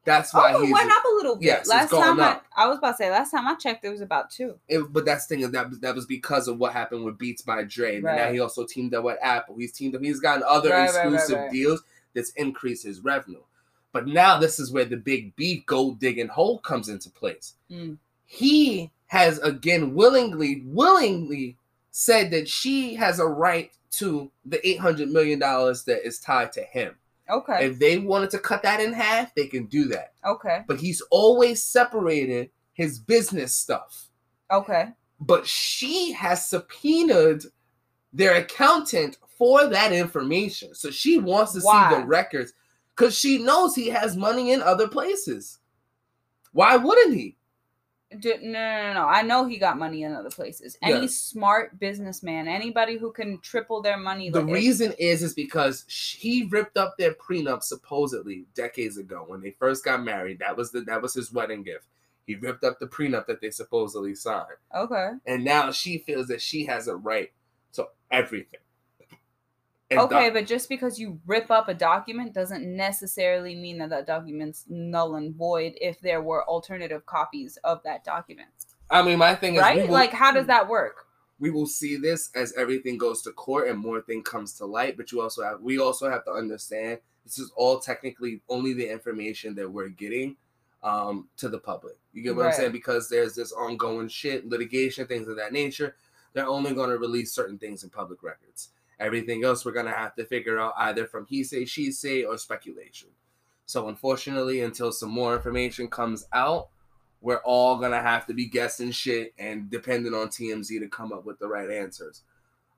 [0.05, 1.47] That's why oh, it he's went up a little bit.
[1.47, 2.45] Yes, last time up.
[2.55, 4.59] I, I was about to say last time I checked, it was about two.
[4.69, 7.65] it- but that's the thing that that was because of what happened with Beats by
[7.65, 7.97] Dre.
[7.97, 9.57] And then now he also teamed up with Apple.
[9.59, 11.51] He's teamed up, he's gotten other Right, right, right, exclusive right.
[11.51, 11.83] deals
[12.15, 13.41] that's increased his revenue.
[13.93, 17.55] But now this is where the big beef gold digging hole comes into place.
[17.71, 17.99] Mm.
[18.27, 21.57] he has again willingly willingly
[21.93, 26.63] said that she has a right to the 800 million dollars that is tied to
[26.63, 26.97] him
[27.31, 27.67] Okay.
[27.67, 30.63] if they wanted to cut that in half they can do that okay.
[30.69, 34.09] but he's always separated his business stuff
[34.51, 34.89] Okay.
[35.21, 37.45] but she has subpoenaed
[38.15, 40.75] their accountant for that information.
[40.75, 42.53] So she wants to see the records
[42.95, 45.59] because she knows he has money in other places.
[46.53, 47.37] Why wouldn't he?
[48.23, 49.07] No, no, no, no.
[49.07, 50.77] I know he got money in other places.
[50.83, 51.07] Any Yeah.
[51.09, 54.31] smart businessman, anybody who can triple their money.
[54.31, 59.41] The like, reason is is because he ripped up their prenup supposedly decades ago when
[59.41, 60.39] they first got married.
[60.41, 61.87] That was the that was his wedding gift.
[62.27, 65.11] He ripped up the prenup that they supposedly signed, Okay.
[65.27, 67.31] and now she feels that she has a right
[67.75, 68.61] to everything.
[69.99, 74.07] Okay, doc- but just because you rip up a document doesn't necessarily mean that that
[74.07, 78.49] document's null and void if there were alternative copies of that document.
[78.91, 79.87] I mean, my thing is, Right?
[79.87, 81.07] will- Like, how does that work?
[81.41, 84.97] we will see this as everything goes to court and more thing comes to light.
[84.97, 88.89] But you also have we also have to understand this is all technically only the
[88.89, 90.37] information that we're getting
[90.85, 91.97] um to the public.
[92.13, 92.73] You get what I'm saying?
[92.73, 95.97] Because there's this ongoing shit, litigation, things of that nature.
[96.35, 98.69] They're only going to release certain things in public records.
[99.01, 102.39] Everything else we're gonna have to figure out either from he say, she say, or
[102.39, 103.09] speculation.
[103.67, 106.69] So unfortunately, until some more information comes out,
[107.21, 111.25] we're all gonna have to be guessing shit and depending on TMZ to come up
[111.25, 112.23] with the right answers.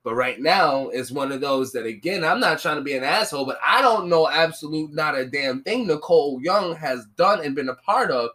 [0.05, 3.03] But right now is one of those that again, I'm not trying to be an
[3.03, 7.57] asshole, but I don't know absolute not a damn thing Nicole Young has done and
[7.57, 8.31] been a part of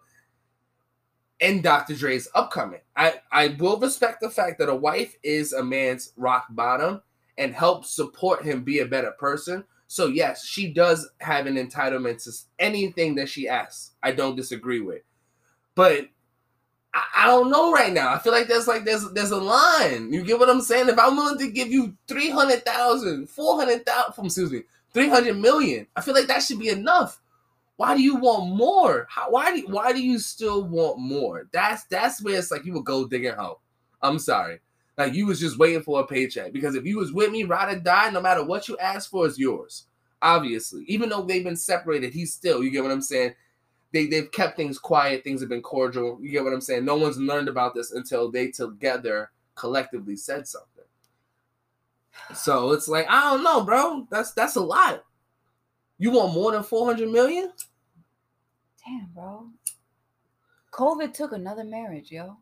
[1.40, 1.96] in Dr.
[1.96, 2.82] Dre's upcoming.
[2.96, 7.02] I, I will respect the fact that a wife is a man's rock bottom
[7.38, 9.64] and help support him be a better person.
[9.88, 13.92] So yes, she does have an entitlement to anything that she asks.
[14.02, 15.02] I don't disagree with.
[15.76, 16.08] But
[16.94, 18.14] I, I don't know right now.
[18.14, 20.12] I feel like there's like there's there's a line.
[20.14, 20.90] You get what I'm saying?
[20.90, 24.64] If I'm willing to give you 300,000, 400,000, um, excuse me,
[24.94, 27.22] 300 million, I feel like that should be enough.
[27.78, 29.08] Why do you want more?
[29.10, 31.48] How, why do why do you still want more?
[31.52, 33.56] That's that's where it's like you would go digging home.
[34.02, 34.60] I'm sorry.
[35.02, 37.76] Like you was just waiting for a paycheck because if you was with me, ride
[37.76, 39.86] or die, no matter what you ask for is yours.
[40.22, 42.64] Obviously, even though they've been separated, he's still.
[42.64, 43.34] You get what I'm saying?
[43.94, 45.24] They they've kept things quiet.
[45.24, 46.20] Things have been cordial.
[46.22, 46.86] You get what I'm saying?
[46.86, 50.84] No one's learned about this until they together collectively said something.
[52.36, 54.08] So it's like I don't know, bro.
[54.12, 55.04] That's that's a lot.
[55.98, 57.52] You want more than 400 million?
[58.86, 59.48] Damn, bro.
[60.72, 62.38] COVID took another marriage, yo.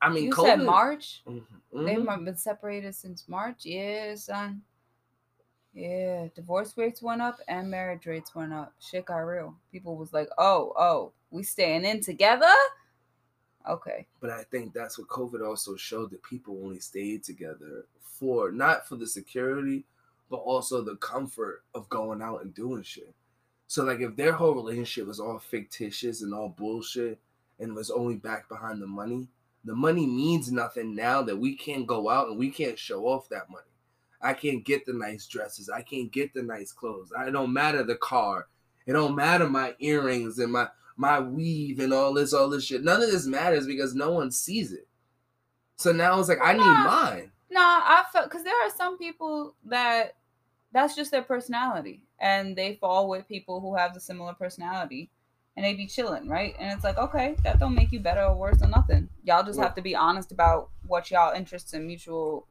[0.00, 1.22] I mean, you COVID, said March?
[1.26, 2.24] Mhm, They've mhm.
[2.24, 3.64] been separated since March.
[3.64, 4.62] Yeah, son.
[5.74, 8.74] Yeah, divorce rates went up and marriage rates went up.
[8.80, 9.54] Shit got real.
[9.70, 12.52] People was like, "Oh, oh, we staying in together."
[13.68, 14.06] Okay.
[14.20, 18.88] But I think that's what COVID also showed that people only stayed together for not
[18.88, 19.84] for the security,
[20.30, 23.14] but also the comfort of going out and doing shit.
[23.66, 27.18] So like if their whole relationship was all fictitious and all bullshit
[27.60, 29.28] and was only back behind the money,
[29.68, 33.28] the money means nothing now that we can't go out and we can't show off
[33.28, 33.64] that money.
[34.20, 35.68] I can't get the nice dresses.
[35.68, 37.12] I can't get the nice clothes.
[37.16, 38.48] I don't matter the car.
[38.86, 42.82] It don't matter my earrings and my my weave and all this, all this shit.
[42.82, 44.88] None of this matters because no one sees it.
[45.76, 47.30] So now it's like I need mine.
[47.50, 50.16] No, I felt because there are some people that
[50.72, 55.10] that's just their personality, and they fall with people who have the similar personality,
[55.58, 56.54] and they be chilling, right?
[56.60, 59.08] And it's like, okay, that don't make you better or worse or nothing.
[59.24, 62.46] Y'all just have to be honest about what y'all interests and mutual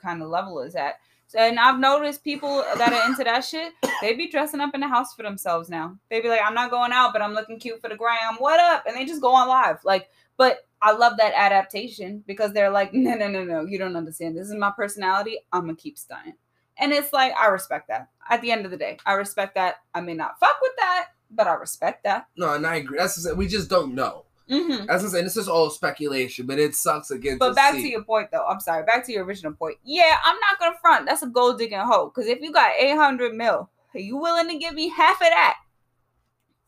[0.00, 1.00] kind of level is at.
[1.26, 4.80] So, and I've noticed people that are into that shit, they be dressing up in
[4.80, 5.98] the house for themselves now.
[6.08, 8.36] They be like, I'm not going out, but I'm looking cute for the gram.
[8.38, 8.84] What up?
[8.86, 9.78] And they just go on live.
[9.82, 13.96] Like, but I love that adaptation because they're like, no, no, no, no, you don't
[13.96, 14.36] understand.
[14.36, 15.38] This is my personality.
[15.52, 16.34] I'm gonna keep stunning.
[16.78, 18.08] And it's like, I respect that.
[18.30, 19.78] At the end of the day, I respect that.
[19.92, 22.26] I may not fuck with that, but I respect that.
[22.36, 22.98] No, and I agree.
[22.98, 24.24] That's just, we just don't know.
[24.50, 27.38] As I said, this is all speculation, but it sucks again.
[27.38, 28.44] But back to your point, though.
[28.46, 28.84] I'm sorry.
[28.84, 29.78] Back to your original point.
[29.82, 31.06] Yeah, I'm not gonna front.
[31.06, 32.12] That's a gold digging hoe.
[32.14, 35.56] Because if you got 800 mil, are you willing to give me half of that?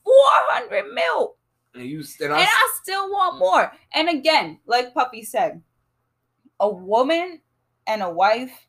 [0.04, 1.34] 400 mil.
[1.74, 3.70] and you and I, and I still want more.
[3.92, 5.60] And again, like Puppy said,
[6.60, 7.40] a woman
[7.86, 8.66] and a wife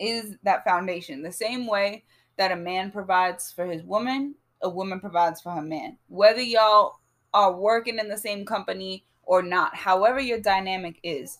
[0.00, 1.22] is that foundation.
[1.22, 2.04] The same way
[2.38, 4.34] that a man provides for his woman,
[4.64, 5.98] a woman provides for her man.
[6.08, 6.96] Whether y'all
[7.32, 11.38] are working in the same company or not, however your dynamic is.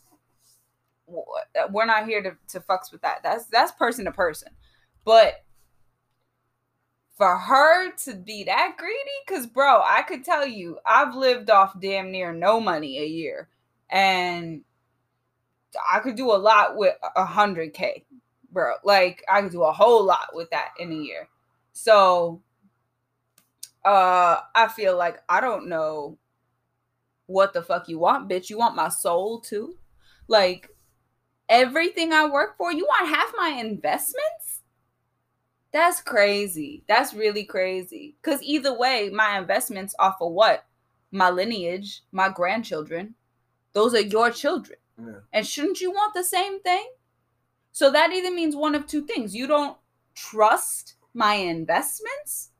[1.71, 3.23] We're not here to, to fucks with that.
[3.23, 4.49] That's that's person to person.
[5.05, 5.45] But
[7.17, 11.79] for her to be that greedy, because bro, I could tell you, I've lived off
[11.79, 13.49] damn near no money a year,
[13.91, 14.63] and
[15.93, 18.05] I could do a lot with a hundred k,
[18.51, 18.75] bro.
[18.83, 21.29] Like I could do a whole lot with that in a year.
[21.73, 22.41] So,
[23.85, 26.19] uh, I feel like I don't know
[27.27, 28.51] what the fuck you want, bitch.
[28.51, 29.77] You want my soul too,
[30.29, 30.71] like.
[31.49, 32.73] everything I work for.
[32.73, 34.63] You want half my investments?
[35.73, 36.85] That's crazy.
[36.89, 38.17] That's really crazy.
[38.23, 40.65] Because either way, my investments are for what?
[41.13, 43.15] My lineage, my grandchildren.
[43.75, 44.79] Those are your children.
[44.99, 45.21] Yeah.
[45.35, 46.87] And shouldn't you want the same thing?
[47.73, 49.35] So that either means one of two things.
[49.35, 49.77] You don't
[50.15, 52.51] trust my investments,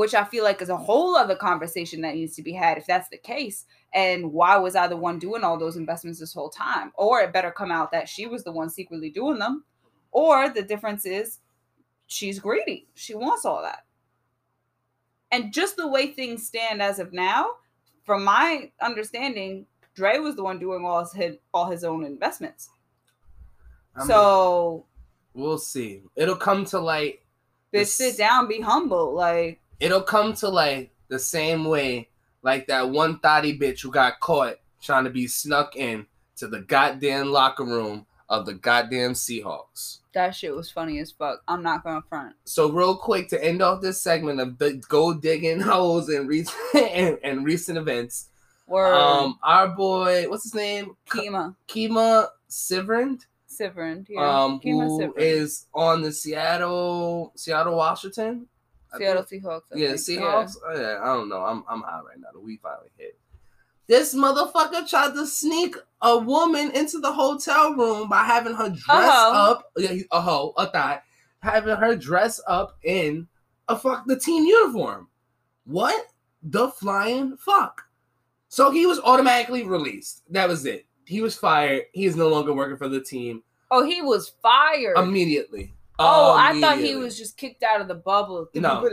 [0.00, 2.86] which I feel like is a whole other conversation that needs to be had if
[2.86, 3.66] that's the case.
[3.92, 6.90] And why was I the one doing all those investments this whole time?
[6.94, 9.64] Or it better come out that she was the one secretly doing them.
[10.10, 11.40] Or the difference is
[12.06, 12.88] she's greedy.
[12.94, 13.84] She wants all that.
[15.30, 17.56] And just the way things stand as of now,
[18.02, 22.70] from my understanding, Dre was the one doing all his all his own investments.
[23.94, 24.86] I'm- so
[25.34, 26.04] we'll see.
[26.16, 27.20] It'll come to light.
[27.70, 29.14] bitch, sit down, be humble.
[29.14, 32.08] Like It'll come to like the same way
[32.42, 36.60] like that one thotty bitch who got caught trying to be snuck in to the
[36.60, 39.98] goddamn locker room of the goddamn Seahawks.
[40.14, 41.42] that shit was funny as fuck.
[41.48, 42.36] I'm not gonna front.
[42.44, 46.56] So real quick to end off this segment of the gold digging holes and recent
[46.74, 48.28] and, and recent events.
[48.68, 48.94] Word.
[48.94, 50.96] Um, our boy, what's his name?
[51.08, 54.06] Kemah Kemah Siverand, Siverand.
[54.08, 54.44] Yeah.
[54.44, 55.12] um, Kemah who Siverand.
[55.16, 58.46] is on the Seattle Seattle Washington.
[58.98, 59.22] Seattle.
[59.24, 59.62] Seahawks.
[59.74, 59.92] I Yeah.
[59.92, 60.56] Seahawks.
[60.66, 61.44] Oh, yeah, I don't know.
[61.44, 62.28] I'm I'm high right now.
[62.32, 63.18] The weed finally hit.
[63.86, 68.78] This motherfucker tried to sneak a woman into the hotel room by having her dress
[68.86, 69.32] hoe.
[69.32, 69.72] up.
[69.76, 71.00] Yeah, a hoe, a thigh,
[71.42, 73.26] having her dress up in
[73.68, 75.08] a fuck the team uniform.
[75.64, 76.06] What
[76.42, 77.82] the flying fuck?
[78.48, 80.22] So he was automatically released.
[80.30, 80.86] That was it.
[81.04, 81.82] He was fired.
[81.92, 84.96] He is no longer working for the team Oh, he was fired.
[84.98, 85.72] immediately.
[86.00, 88.48] Oh, oh, I thought he was just kicked out of the bubble.
[88.54, 88.88] No.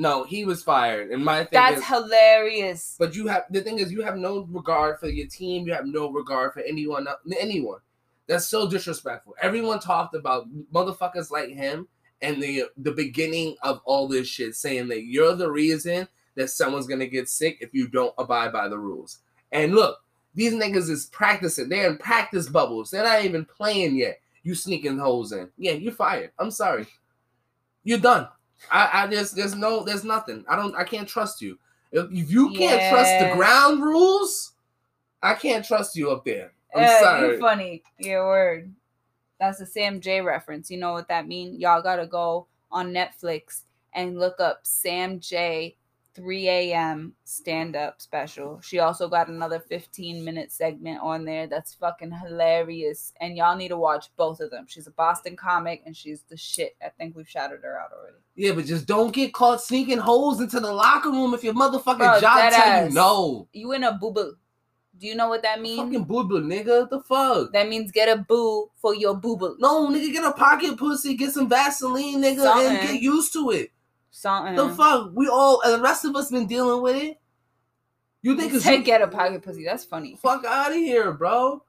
[0.00, 1.10] No, he was fired.
[1.10, 2.94] And my thing That's is, hilarious.
[2.98, 5.66] But you have the thing is you have no regard for your team.
[5.66, 7.08] You have no regard for anyone.
[7.38, 7.80] Anyone.
[8.28, 9.34] That's so disrespectful.
[9.42, 11.88] Everyone talked about motherfuckers like him
[12.22, 16.86] and the the beginning of all this shit, saying that you're the reason that someone's
[16.86, 19.18] gonna get sick if you don't abide by the rules.
[19.50, 19.98] And look,
[20.34, 21.68] these niggas is practicing.
[21.68, 22.90] They're in practice bubbles.
[22.92, 24.20] They're not even playing yet.
[24.42, 25.48] You sneaking holes in.
[25.58, 26.32] Yeah, you're fired.
[26.38, 26.86] I'm sorry.
[27.84, 28.28] You're done.
[28.70, 30.44] I, I just there's no there's nothing.
[30.48, 31.58] I don't I can't trust you.
[31.92, 34.52] If, if you can't trust the ground rules,
[35.22, 36.52] I can't trust you up there.
[36.74, 37.34] I'm Uh, sorry.
[37.34, 37.82] You funny.
[37.98, 38.74] Your word.
[39.40, 40.70] That's a Sam Jay reference.
[40.70, 41.58] You know what that means?
[41.58, 43.62] Y'all gotta go on Netflix
[43.94, 45.76] and look up Sam Jay
[46.14, 47.14] 3 a.m.
[47.24, 48.60] stand up special.
[48.60, 53.12] She also got another 15 minute segment on there that's fucking hilarious.
[53.20, 54.66] And y'all need to watch both of them.
[54.68, 56.76] She's a Boston comic and she's the shit.
[56.84, 58.16] I think we've shouted her out already.
[58.34, 61.98] Yeah, but just don't get caught sneaking holes into the locker room if your motherfucking
[61.98, 63.48] Bro, job tell you no.
[63.52, 64.36] You in a boo boo.
[64.98, 65.78] Do you know what that means?
[65.78, 66.80] Fucking boo boo, nigga.
[66.80, 67.52] What the fuck?
[67.52, 69.56] That means get a boo for your boo boo.
[69.60, 73.70] No, nigga, get a pocket pussy, get some Vaseline, nigga, and get used to it.
[74.10, 74.56] Something.
[74.56, 75.10] The fuck?
[75.14, 77.20] We all, and the rest of us been dealing with it.
[78.22, 79.64] You think it's Say get a pocket pussy.
[79.64, 80.16] That's funny.
[80.16, 81.62] fuck out of here, bro.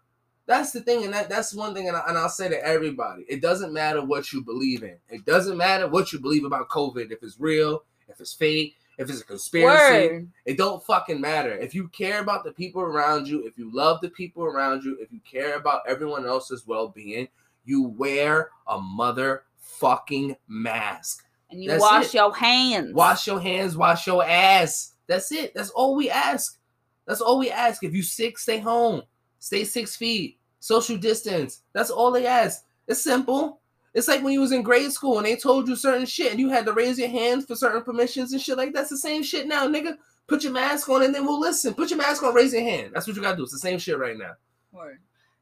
[0.47, 3.23] That's the thing, and that, that's one thing, and, I, and I'll say to everybody:
[3.29, 4.97] it doesn't matter what you believe in.
[5.07, 7.11] It doesn't matter what you believe about COVID.
[7.11, 10.29] If it's real, if it's fake, if it's a conspiracy, Word.
[10.45, 11.51] it don't fucking matter.
[11.51, 14.97] If you care about the people around you, if you love the people around you,
[14.99, 17.27] if you care about everyone else's well-being,
[17.63, 21.25] you wear a motherfucking mask.
[21.51, 22.13] And you That's wash it.
[22.15, 22.93] your hands.
[22.93, 24.93] Wash your hands, wash your ass.
[25.07, 25.53] That's it.
[25.55, 26.59] That's all we ask.
[27.07, 27.83] That's all we ask.
[27.83, 29.01] If you sick, stay home.
[29.39, 30.37] Stay six feet.
[30.59, 31.61] Social distance.
[31.73, 32.63] That's all they ask.
[32.87, 33.61] It's simple.
[33.93, 36.39] It's like when you was in grade school and they told you certain shit and
[36.39, 39.23] you had to raise your hand for certain permissions and shit like that's the same
[39.23, 39.97] shit now, nigga.
[40.27, 41.73] Put your mask on and then we'll listen.
[41.73, 42.91] Put your mask on, raise your hand.
[42.93, 43.43] That's what you gotta do.
[43.43, 44.33] It's the same shit right now.
[44.71, 44.99] Word.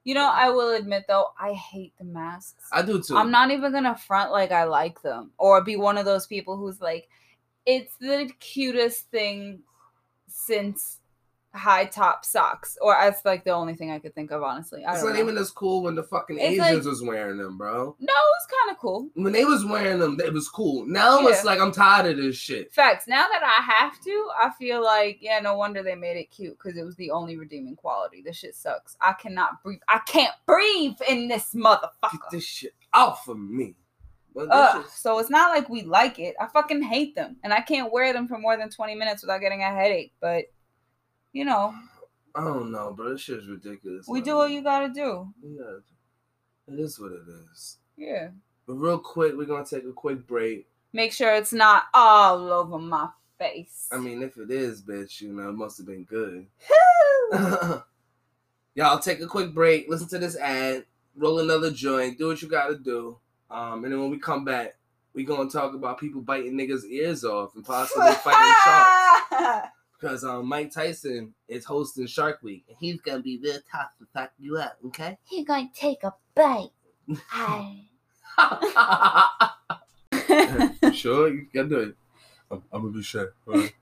[0.07, 2.69] You know, I will admit though, I hate the masks.
[2.71, 3.17] I do too.
[3.17, 6.55] I'm not even gonna front like I like them or be one of those people
[6.55, 7.09] who's like,
[7.65, 9.59] it's the cutest thing
[10.29, 11.01] since
[11.57, 12.77] high top socks.
[12.81, 14.85] Or that's like the only thing I could think of, honestly.
[14.85, 15.19] I It's don't know.
[15.19, 17.95] even as cool when the fucking It's Asians like- was wearing them, bro.
[17.99, 19.09] no, it was kind of cool.
[19.15, 20.85] When they was wearing them, it was cool.
[20.85, 22.71] Now it's like I'm tired of this shit.
[22.73, 23.07] Facts.
[23.07, 26.57] Now that I have to, I feel like yeah, no wonder they made it cute
[26.57, 28.21] because it was the only redeeming quality.
[28.21, 28.95] This shit sucks.
[29.01, 29.79] I cannot breathe.
[29.87, 32.11] I can't breathe in this motherfucker.
[32.11, 33.75] Get this shit off of me.
[34.35, 36.35] But this Ugh, so it's not like we like it.
[36.39, 39.41] I fucking hate them, and I can't wear them for more than twenty minutes without
[39.41, 40.13] getting a headache.
[40.21, 40.45] But
[41.33, 41.73] you know,
[42.35, 43.13] I don't know, bro.
[43.13, 44.07] This shit's ridiculous.
[44.07, 44.25] we man.
[44.25, 45.33] do what you gotta do.
[45.43, 47.77] Yeah, it is what it is.
[47.95, 48.29] Yeah.
[48.65, 50.67] But real quick, we're gonna take a quick break.
[50.93, 53.87] Make sure it's not all over my face.
[53.91, 56.47] I mean, if it is, bitch, you know, it must have been good.
[58.75, 59.89] Y'all take a quick break.
[59.89, 60.85] Listen to this ad.
[61.15, 63.17] roll another joint, do what you gotta do.
[63.49, 64.75] Um, and then when we come back,
[65.13, 69.69] we gonna talk about people biting niggas' ears off and possibly fighting sharks.
[69.99, 74.05] Because um, Mike Tyson is hosting Shark Week, and he's gonna be real tough to
[74.13, 74.77] fuck you up.
[74.87, 75.17] Okay.
[75.23, 76.69] He gonna take a bite.
[77.31, 77.81] I.
[80.93, 81.95] sure, you can do it.
[82.51, 83.25] I'm, I'm gonna be shy.
[83.47, 83.73] Alright.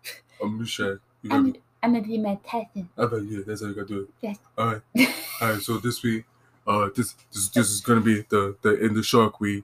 [0.41, 0.93] I'm gonna be shy.
[1.21, 2.89] You I'm, be, I'm gonna be my Tyson.
[2.97, 4.10] I bet yeah, that's how you gotta do it.
[4.21, 4.38] Yes.
[4.58, 4.82] All right.
[5.41, 5.62] All right.
[5.62, 6.25] So this week,
[6.65, 9.63] uh, this this this is gonna be the the end of Shark Week,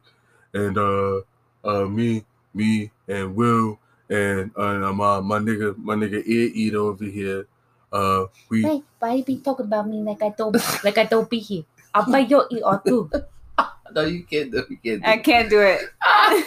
[0.53, 1.21] and uh,
[1.63, 3.79] uh, me me and Will
[4.11, 7.47] and uh, my my nigga my nigga ear eater over here,
[7.91, 11.29] uh, we Wait, why you be talking about me like I don't like I don't
[11.29, 11.63] be here?
[11.93, 13.09] I'll bite your ear off too.
[13.95, 15.81] no you can't do you can't do I can't do it.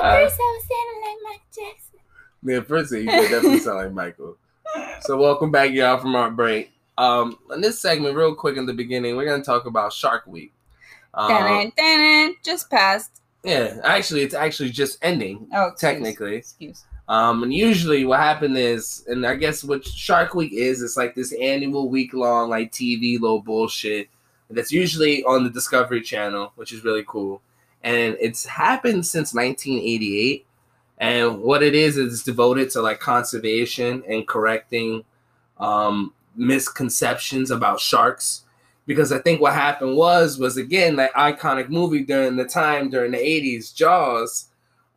[0.00, 1.98] Uh, I was sounding like Mike Jackson.
[2.44, 4.36] Yeah, first thing you definitely sound like Michael.
[5.00, 6.70] So welcome back, y'all, from our break.
[6.98, 10.52] Um, in this segment, real quick in the beginning, we're gonna talk about Shark Week.
[11.14, 13.22] Um, Dun, dun, dun, just passed.
[13.44, 16.36] Yeah, actually, it's actually just ending Oh, excuse- technically.
[16.36, 16.84] Excuse.
[17.08, 21.14] Um, and usually what happened is, and I guess what Shark Week is, it's like
[21.14, 24.08] this annual week long like TV low bullshit
[24.50, 27.40] that's usually on the Discovery Channel, which is really cool.
[27.82, 30.44] And it's happened since 1988.
[30.98, 35.04] And what it is is devoted to like conservation and correcting
[35.58, 38.44] um, misconceptions about sharks.
[38.88, 43.12] Because I think what happened was was again that iconic movie during the time during
[43.12, 44.46] the 80s, Jaws.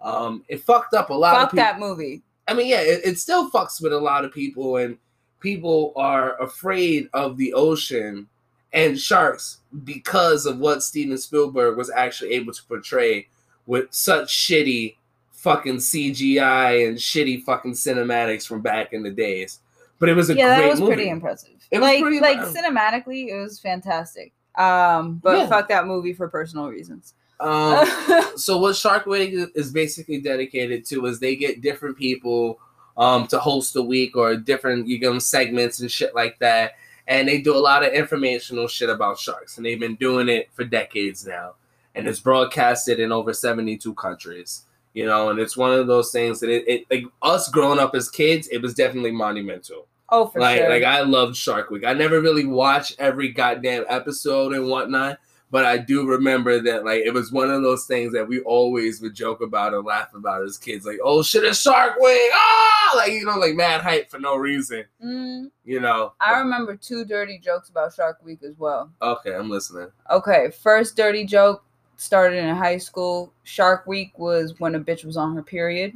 [0.01, 1.63] Um, it fucked up a lot of Fuck people.
[1.63, 2.23] that movie.
[2.47, 4.97] I mean, yeah, it, it still fucks with a lot of people, and
[5.41, 8.27] people are afraid of the ocean
[8.73, 13.27] and sharks because of what Steven Spielberg was actually able to portray
[13.65, 14.95] with such shitty
[15.32, 19.60] fucking CGI and shitty fucking cinematics from back in the days.
[20.01, 20.93] But it was a yeah, great that was movie.
[20.95, 21.51] pretty impressive.
[21.71, 22.61] It was like, pretty like impressive.
[22.65, 24.33] cinematically, it was fantastic.
[24.57, 25.47] Um, but Yeah.
[25.47, 27.13] fuck that movie for personal reasons.
[27.39, 27.87] Um,
[28.35, 32.59] so what Shark Week is basically dedicated to is they get different people
[32.97, 36.73] um to host a week or different you give them segments and shit like that
[37.07, 40.49] and they do a lot of informational shit about sharks and they've been doing it
[40.51, 41.53] for decades now
[41.95, 46.41] and it's broadcasted in over 72 countries you know and it's one of those things
[46.41, 50.39] that it, it like us growing up as kids it was definitely monumental oh, for
[50.39, 50.69] like sure.
[50.69, 51.86] like I loved Shark Week.
[51.86, 55.19] I never really watched every goddamn episode and whatnot,
[55.50, 59.02] but I do remember that like it was one of those things that we always
[59.02, 60.86] would joke about and laugh about as kids.
[60.86, 62.32] Like, oh shit, it's Shark Week!
[62.34, 64.86] Ah, like you know, like mad hype for no reason.
[65.04, 66.13] Mm, You know.
[66.19, 68.91] I remember two dirty jokes about Shark Week as well.
[69.02, 69.89] Okay, I'm listening.
[70.10, 71.63] Okay, first dirty joke
[71.97, 73.32] started in high school.
[73.43, 75.93] Shark Week was when a bitch was on her period.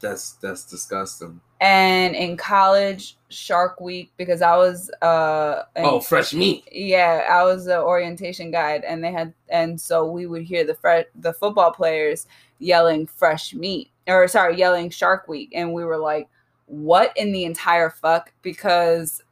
[0.00, 1.40] That's that's disgusting.
[1.60, 6.68] And in college, Shark Week, because I was uh an- Oh, fresh meat.
[6.70, 10.74] yeah, I was the orientation guide, and they had, and so we would hear the
[10.74, 12.26] fre- the football players
[12.60, 16.28] yelling "fresh meat" or sorry, yelling "Shark Week," and we were like,
[16.66, 19.22] "What in the entire fuck?" Because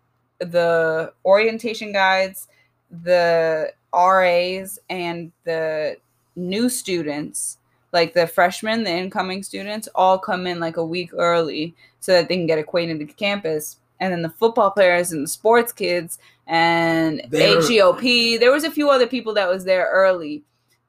[0.40, 2.48] the orientation guides,
[2.90, 5.96] the RAs, and the
[6.34, 7.58] new students,
[7.92, 12.28] like the freshmen, the incoming students, all come in like a week early so that
[12.28, 13.76] they can get acquainted to campus.
[14.00, 18.38] And then the football players and the sports kids and They're- HEOP.
[18.38, 20.42] There was a few other people that was there early,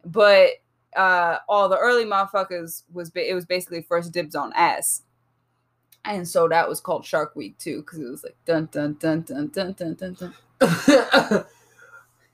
[0.05, 0.49] but
[0.95, 5.03] uh, all the early motherfuckers was it was basically first dibs on ass.
[6.03, 9.21] And so that was called Shark Week too, because it was like dun dun dun
[9.21, 10.33] dun dun dun dun dun.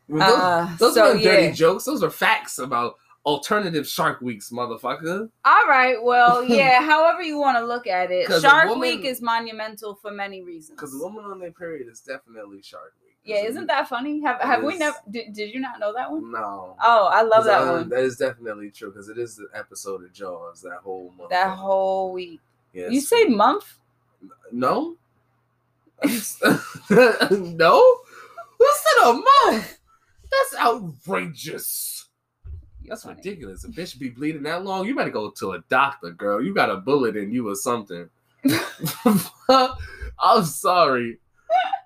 [0.09, 1.51] those Uh, those so are dirty yeah.
[1.51, 1.85] jokes.
[1.85, 2.95] Those are facts about
[3.25, 5.29] alternative Shark Weeks, motherfucker.
[5.45, 6.81] All right, well, yeah.
[6.81, 10.77] however you want to look at it, Shark woman- Week is monumental for many reasons.
[10.77, 13.15] Because a woman on their period is definitely Shark Week.
[13.25, 14.21] Yeah, isn't that funny?
[14.21, 14.97] Have have we never?
[15.09, 16.29] Did, did you not know that one?
[16.29, 16.75] No.
[16.83, 17.89] Oh, I love that uh, one.
[17.89, 20.61] That is definitely true because it is the episode of Jaws.
[20.61, 21.29] That whole month.
[21.29, 22.41] That whole week.
[22.73, 22.91] Yes.
[22.91, 23.77] You say month?
[24.51, 24.97] no?
[26.03, 26.09] no?
[26.89, 29.77] Who said a month?
[30.31, 32.09] That's outrageous.
[32.87, 33.15] That's funny.
[33.17, 33.63] ridiculous.
[33.63, 36.41] A bitch be bleeding that long, you better go to a doctor, girl.
[36.41, 38.09] You got a bullet in you or something.
[40.19, 41.19] I'm sorry.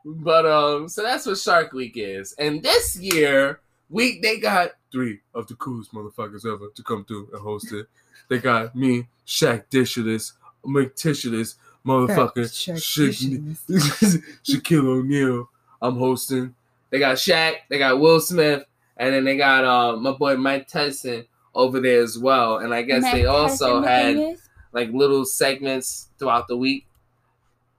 [0.06, 2.34] But um, so that's what Shark Week is.
[2.34, 7.30] And this year, we they got three of the coolest motherfuckers ever to come through
[7.34, 7.88] and host it.
[8.30, 10.34] They got me, Shaq Dishless,
[10.66, 12.74] McTishless, motherfucker, Sha-
[14.44, 15.50] Shaquille O'Neal.
[15.82, 16.56] I'm hosting.
[16.90, 18.64] They got Shaq, they got Will Smith,
[19.00, 22.58] and then they got uh, my boy Mike Tyson over there as well.
[22.58, 24.38] And I guess they also had
[24.72, 26.88] like little segments throughout the week.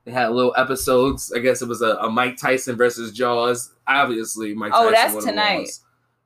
[0.05, 1.33] They had little episodes.
[1.35, 3.75] I guess it was a, a Mike Tyson versus Jaws.
[3.87, 4.73] Obviously, Mike.
[4.75, 5.69] Oh, Tyson that's tonight.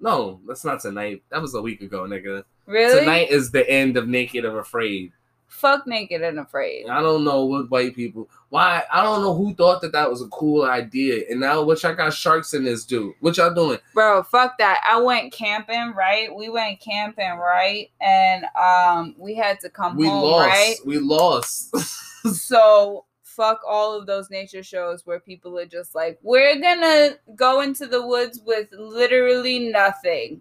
[0.00, 1.22] No, that's not tonight.
[1.30, 2.44] That was a week ago, nigga.
[2.66, 3.00] Really?
[3.00, 5.12] Tonight is the end of Naked and Afraid.
[5.52, 6.88] Fuck naked and afraid.
[6.88, 8.28] I don't know what white people.
[8.48, 8.82] Why?
[8.90, 11.24] I don't know who thought that that was a cool idea.
[11.30, 13.14] And now, what y'all got sharks in this dude?
[13.20, 13.78] What y'all doing?
[13.94, 14.80] Bro, fuck that.
[14.84, 16.34] I went camping, right?
[16.34, 17.90] We went camping, right?
[18.00, 20.48] And um we had to come We home, lost.
[20.48, 20.74] right?
[20.84, 21.74] We lost.
[22.32, 27.60] So fuck all of those nature shows where people are just like, we're gonna go
[27.60, 30.40] into the woods with literally nothing.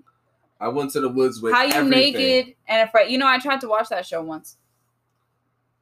[0.59, 2.13] I went to the woods with How you everything.
[2.13, 3.11] naked and afraid?
[3.11, 4.57] You know, I tried to watch that show once.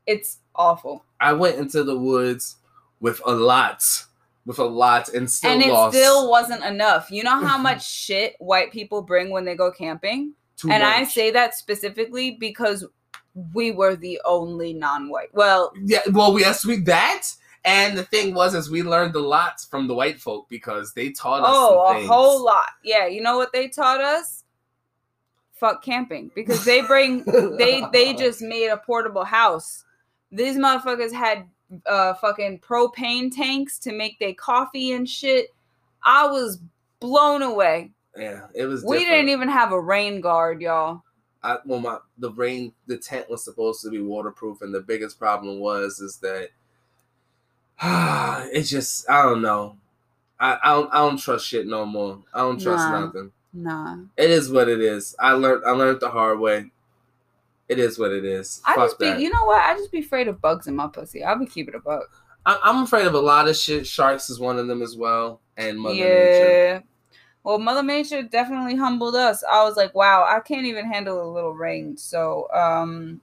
[0.05, 2.57] It's awful, I went into the woods
[2.99, 3.83] with a lot,
[4.45, 5.95] with a lot, and still and it lost.
[5.95, 7.11] still wasn't enough.
[7.11, 11.03] You know how much shit white people bring when they go camping, too and I
[11.03, 12.85] say that specifically because
[13.53, 15.33] we were the only non-white.
[15.33, 16.01] Well, yeah.
[16.11, 17.27] Well, yes, we that.
[17.65, 21.11] And the thing was, is we learned a lot from the white folk because they
[21.11, 21.49] taught us.
[21.49, 22.07] Oh, a things.
[22.07, 22.69] whole lot.
[22.83, 24.43] Yeah, you know what they taught us?
[25.53, 27.25] Fuck camping because they bring
[27.57, 29.83] they they just made a portable house.
[30.31, 31.45] These motherfuckers had
[31.85, 35.47] uh fucking propane tanks to make their coffee and shit.
[36.03, 36.59] I was
[36.99, 37.91] blown away.
[38.17, 38.83] Yeah, it was.
[38.83, 39.11] We different.
[39.11, 41.03] didn't even have a rain guard, y'all.
[41.41, 45.17] I, well, my the rain, the tent was supposed to be waterproof, and the biggest
[45.19, 46.49] problem was is that
[48.53, 49.77] it's just I don't know.
[50.39, 52.19] I, I don't I don't trust shit no more.
[52.33, 53.05] I don't trust Nah.
[53.05, 53.31] nothing.
[53.53, 53.97] Nah.
[54.17, 55.15] It is what it is.
[55.19, 56.71] I learned I learned the hard way.
[57.69, 58.61] It is what it is.
[58.65, 59.19] I Fuck just be that.
[59.19, 59.61] you know what?
[59.61, 61.23] I just be afraid of bugs in my pussy.
[61.23, 62.03] I'll be keeping a bug.
[62.45, 63.85] I, I'm afraid of a lot of shit.
[63.85, 66.05] Sharks is one of them as well, and Mother yeah.
[66.05, 66.83] Nature.
[67.43, 69.43] Well, Mother Nature definitely humbled us.
[69.49, 71.95] I was like, wow, I can't even handle a little rain.
[71.95, 73.21] So, um,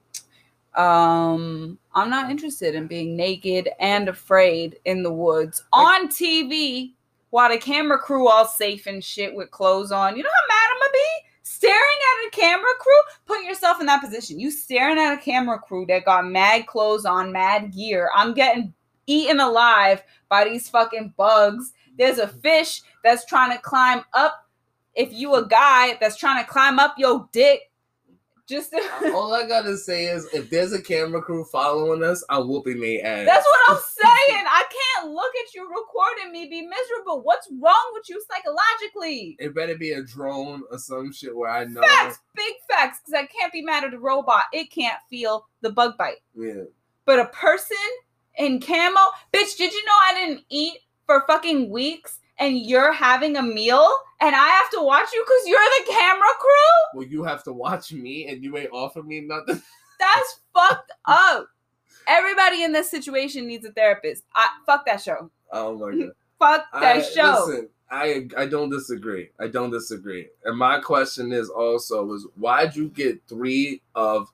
[0.75, 6.93] um, I'm not interested in being naked and afraid in the woods on TV
[7.31, 10.15] while the camera crew all safe and shit with clothes on.
[10.15, 11.26] You know how mad I'm gonna be?
[11.49, 12.99] Staring at a camera crew?
[13.25, 14.37] Put yourself in that position.
[14.37, 18.09] You staring at a camera crew that got mad clothes on, mad gear.
[18.13, 18.73] I'm getting
[19.05, 21.71] eaten alive by these fucking bugs.
[21.97, 24.45] There's a fish that's trying to climb up.
[24.93, 27.66] If you a guy that's trying to climb up your dick,
[28.47, 28.73] just
[29.13, 33.05] All I gotta say is, if there's a camera crew following us, I'm whooping their
[33.05, 33.25] ass.
[33.25, 33.83] That's what I'm
[34.27, 34.45] saying.
[34.47, 37.21] I can't look at you recording me be miserable.
[37.23, 39.35] What's wrong with you psychologically?
[39.39, 41.81] It better be a drone or some shit where I know.
[41.81, 44.43] Facts, big facts, because I can't be mad at a robot.
[44.53, 46.21] It can't feel the bug bite.
[46.33, 46.63] Yeah.
[47.05, 47.77] But a person
[48.37, 48.99] in camo,
[49.33, 53.89] bitch, did you know I didn't eat for fucking weeks and you're having a meal
[54.19, 56.99] and I have to watch you because you're the camera crew?
[56.99, 59.61] Well, you have to watch me, and you ain't offer me nothing.
[59.99, 61.47] That's fucked up.
[62.07, 64.23] Everybody in this situation needs a therapist.
[64.35, 65.29] I fuck that show.
[65.51, 66.11] Oh my god.
[66.39, 67.45] Fuck that I, show.
[67.47, 69.29] Listen, I I don't disagree.
[69.39, 70.27] I don't disagree.
[70.45, 74.31] And my question is also is why'd you get three of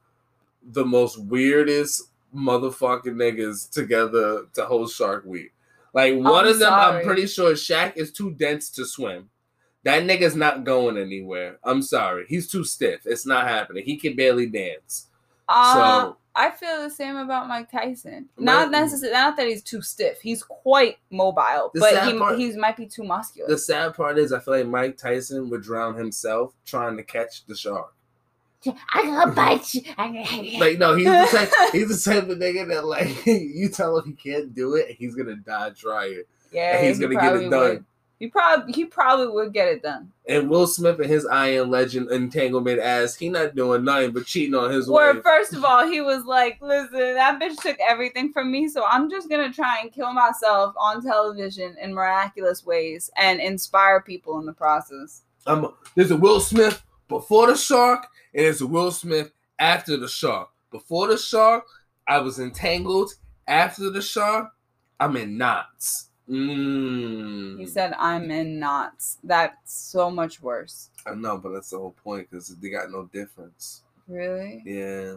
[0.71, 2.03] the most weirdest
[2.35, 5.51] motherfucking niggas together to host Shark Week?
[5.93, 6.99] Like one I'm of them, sorry.
[6.99, 9.29] I'm pretty sure Shaq is too dense to swim.
[9.83, 11.59] That nigga's not going anywhere.
[11.63, 12.25] I'm sorry.
[12.27, 13.01] He's too stiff.
[13.05, 13.83] It's not happening.
[13.85, 15.07] He can barely dance.
[15.47, 18.27] Uh, So- I feel the same about Mike Tyson.
[18.39, 20.19] Not necessarily, not that he's too stiff.
[20.19, 23.47] He's quite mobile, but he part- he might be too muscular.
[23.47, 27.45] The sad part is I feel like Mike Tyson would drown himself trying to catch
[27.45, 27.93] the shark.
[28.93, 29.81] I gonna bite you.
[30.59, 34.05] Like no, he's the type, he's the type of nigga that like you tell him
[34.05, 36.23] he can't do it, and he's gonna die trying.
[36.51, 37.59] yeah, and he's he gonna get it done.
[37.59, 37.85] would.
[38.19, 40.09] He probably he probably would get it done.
[40.29, 44.25] And Will Smith and his I Am Legend entanglement ass, he not doing nothing but
[44.25, 45.23] cheating on his Where wife.
[45.23, 49.09] first of all, he was like, "Listen, that bitch took everything from me, so I'm
[49.09, 54.45] just gonna try and kill myself on television in miraculous ways and inspire people in
[54.45, 60.07] the process." I'm there's a Will Smith before the shark, a Will Smith after the
[60.07, 60.49] shark.
[60.71, 61.65] Before the shark,
[62.07, 63.13] I was entangled.
[63.47, 64.51] After the shark,
[64.99, 66.09] I'm in knots.
[66.29, 67.59] Mm.
[67.59, 70.89] He said, "I'm in knots." That's so much worse.
[71.05, 73.81] I know, but that's the whole point because they got no difference.
[74.07, 74.63] Really?
[74.65, 75.15] Yeah,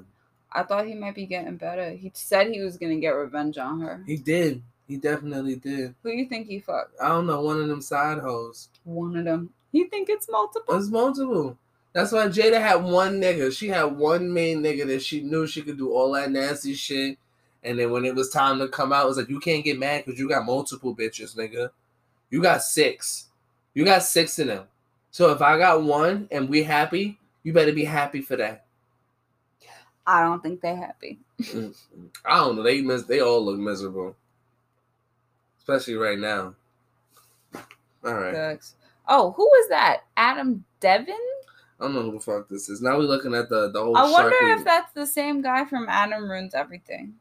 [0.53, 1.91] I thought he might be getting better.
[1.91, 4.03] He said he was gonna get revenge on her.
[4.07, 4.63] he did.
[4.89, 5.95] He definitely did.
[6.03, 6.95] Who you think he fucked?
[7.01, 8.69] I don't know, one of them side hoes.
[8.85, 9.51] One of them.
[9.73, 10.77] You think it's multiple?
[10.77, 11.59] It's multiple.
[11.97, 13.51] That's why Jada had one nigga.
[13.57, 17.17] She had one main nigga that she knew she could do all that nasty shit.
[17.65, 19.79] And then when it was time to come out, it was like, you can't get
[19.79, 21.71] mad because you got multiple bitches, nigga.
[22.29, 23.29] You got six.
[23.73, 24.65] You got six of them.
[25.11, 28.67] So if I got one and we happy, you better be happy for that.
[30.07, 31.19] I don't think they're happy.
[32.27, 32.63] I don't know.
[32.63, 34.15] They mis- they all look miserable.
[35.61, 36.55] especially right now.
[38.05, 38.61] All right.
[39.09, 40.03] Oh, who was that?
[40.19, 41.17] Adam Devon?
[41.81, 42.81] I don't know who the fuck this is.
[42.81, 43.97] Now we're looking at the the whole.
[43.97, 47.15] I wonder if that's the same guy from Adam Ruins Everything.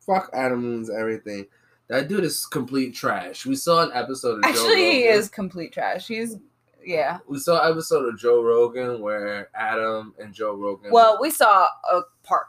[0.00, 1.46] fuck Adam ruins everything.
[1.88, 3.44] That dude is complete trash.
[3.46, 5.18] We saw an episode of Joe Actually, he Rogan.
[5.20, 6.08] is complete trash.
[6.08, 6.36] He's
[6.84, 7.18] yeah.
[7.28, 10.90] We saw an episode of Joe Rogan where Adam and Joe Rogan.
[10.90, 12.46] Well, we saw a part.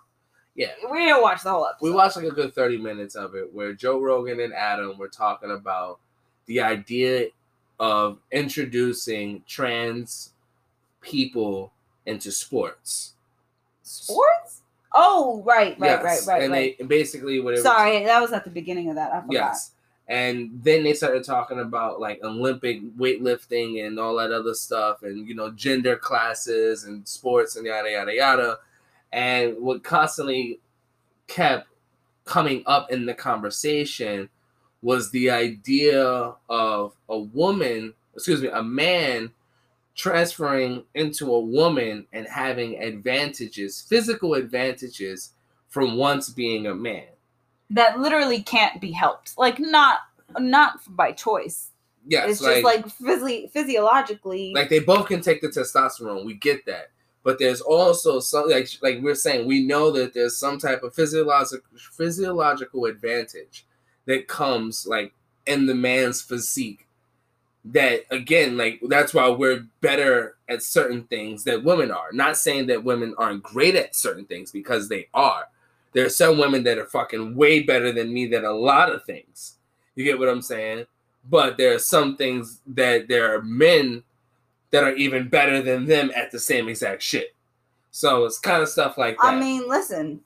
[0.55, 1.85] yeah, We didn't watch the whole episode.
[1.87, 5.07] we watched like a good 30 minutes of it where Joe Rogan and Adam were
[5.09, 5.99] talking about
[6.47, 7.27] the idea
[7.79, 10.32] of introducing trans
[11.03, 11.71] people
[12.05, 13.13] into sports.
[13.83, 14.61] sports.
[14.95, 16.77] Oh, right, right, Yes, right, right, And right.
[16.77, 19.11] they basically what it was- Sorry, that was at the beginning of that.
[19.11, 19.31] I forgot.
[19.33, 19.71] Yes.
[20.07, 25.27] And then they started talking about like Olympic weightlifting and all that other stuff and
[25.27, 28.59] you know gender classes and sports and yada yada yada.
[29.13, 30.59] And what constantly
[31.27, 31.67] kept
[32.25, 34.29] coming up in the conversation
[34.81, 39.31] was the idea of a woman, excuse me, a man
[39.95, 45.31] transferring into a woman and having advantages, physical advantages
[45.69, 47.05] from once being a man.
[47.69, 49.37] That literally can't be helped.
[49.37, 49.99] Like not
[50.39, 51.69] not by choice.
[52.05, 54.53] Yes, it's just like physi- physiologically.
[54.53, 56.25] like they both can take the testosterone.
[56.25, 56.91] We get that,
[57.23, 60.93] but there's also some like like we're saying we know that there's some type of
[60.93, 63.65] physiological physiological advantage
[64.05, 65.13] that comes like
[65.47, 66.82] in the man's physique.
[67.65, 72.11] That again, like that's why we're better at certain things that women are.
[72.11, 75.47] Not saying that women aren't great at certain things because they are.
[75.93, 79.05] There are some women that are fucking way better than me at a lot of
[79.05, 79.55] things.
[79.95, 80.87] You get what I'm saying?
[81.29, 84.03] But there are some things that there are men
[84.71, 87.35] that are even better than them at the same exact shit.
[87.91, 89.35] So it's kind of stuff like that.
[89.35, 90.21] I mean, listen.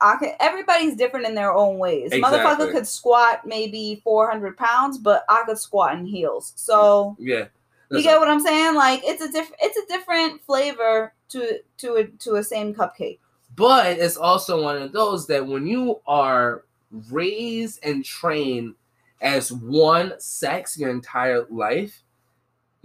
[0.00, 2.12] I could, everybody's different in their own ways.
[2.12, 2.38] Exactly.
[2.38, 6.52] Motherfucker could squat maybe 400 pounds, but I could squat in heels.
[6.56, 7.46] So yeah.
[7.90, 8.74] you get what I'm saying?
[8.74, 13.18] Like it's a different it's a different flavor to to a to a same cupcake.
[13.56, 16.64] but it's also one of those that when you are
[17.10, 18.74] raised and trained
[19.22, 22.02] as one sex your entire life,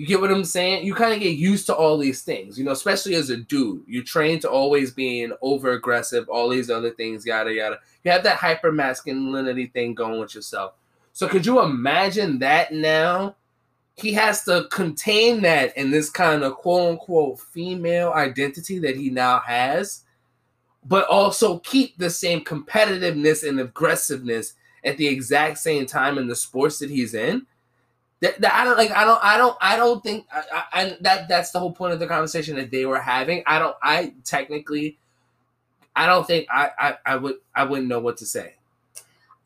[0.02, 0.84] you get what I'm saying?
[0.84, 3.84] You kind of get used to all these things, you know, especially as a dude.
[3.86, 7.78] You're trained to always being over aggressive, all these other things, yada yada.
[8.04, 10.74] You have that hyper masculinity thing going with yourself.
[11.14, 13.36] So could you imagine that now?
[13.96, 19.12] He has to contain that in this kind of quote unquote female identity that he
[19.12, 20.04] now has
[20.84, 26.36] but also keep the same competitiveness and aggressiveness at the exact same time in the
[26.36, 27.46] sports that he's in.
[28.22, 28.92] That, that I don't like.
[28.92, 29.20] I don't.
[29.24, 29.58] I don't.
[29.62, 30.28] I don't think.
[30.32, 33.44] I, I, that that's the whole point of the conversation that they were having.
[33.48, 33.76] I don't.
[33.82, 34.98] I technically,
[35.96, 36.70] I don't think I.
[36.80, 37.36] I, I would.
[37.56, 38.56] I wouldn't know what to say.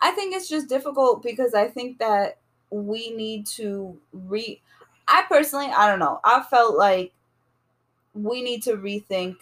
[0.01, 2.37] I think it's just difficult because I think that
[2.69, 4.61] we need to re
[5.07, 6.19] I personally, I don't know.
[6.23, 7.13] I felt like
[8.13, 9.37] we need to rethink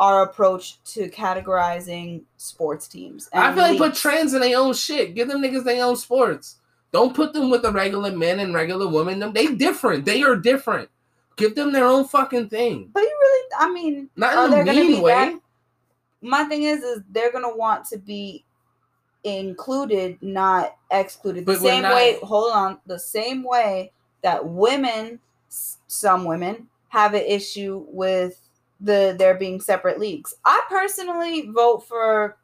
[0.00, 3.28] our approach to categorizing sports teams.
[3.32, 4.00] I feel like put leagues.
[4.00, 5.14] trans in their own shit.
[5.14, 6.56] Give them niggas their own sports.
[6.94, 9.18] Don't put them with the regular men and regular women.
[9.18, 10.04] Them they different.
[10.04, 10.88] They are different.
[11.34, 12.90] Give them their own fucking thing.
[12.94, 15.10] But you really I mean Not in a mean way.
[15.12, 15.40] that-
[16.22, 18.44] my thing is is they're gonna want to be
[19.24, 21.44] included, not excluded.
[21.46, 23.90] The But we're same not- way, hold on, the same way
[24.22, 25.18] that women,
[25.48, 28.40] some women, have an issue with
[28.80, 30.34] the there being separate leagues.
[30.44, 32.36] I personally vote for,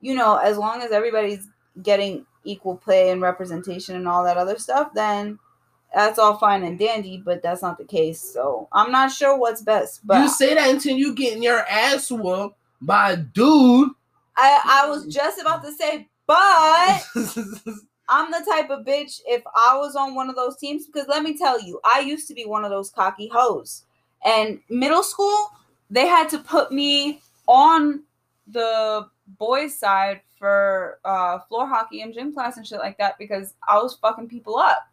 [0.00, 1.48] you know, as long as everybody's
[1.82, 5.38] getting equal play and representation and all that other stuff, then
[5.94, 7.22] that's all fine and dandy.
[7.24, 8.20] But that's not the case.
[8.20, 10.06] So I'm not sure what's best.
[10.06, 13.90] But you say that until you getting your ass whooped by a dude.
[14.36, 17.06] I I was just about to say, but
[18.08, 21.22] I'm the type of bitch if I was on one of those teams because let
[21.22, 23.84] me tell you, I used to be one of those cocky hoes.
[24.24, 25.50] And middle school,
[25.90, 28.02] they had to put me on
[28.46, 29.06] the
[29.38, 33.78] boys' side for uh, floor hockey and gym class and shit like that because I
[33.78, 34.88] was fucking people up.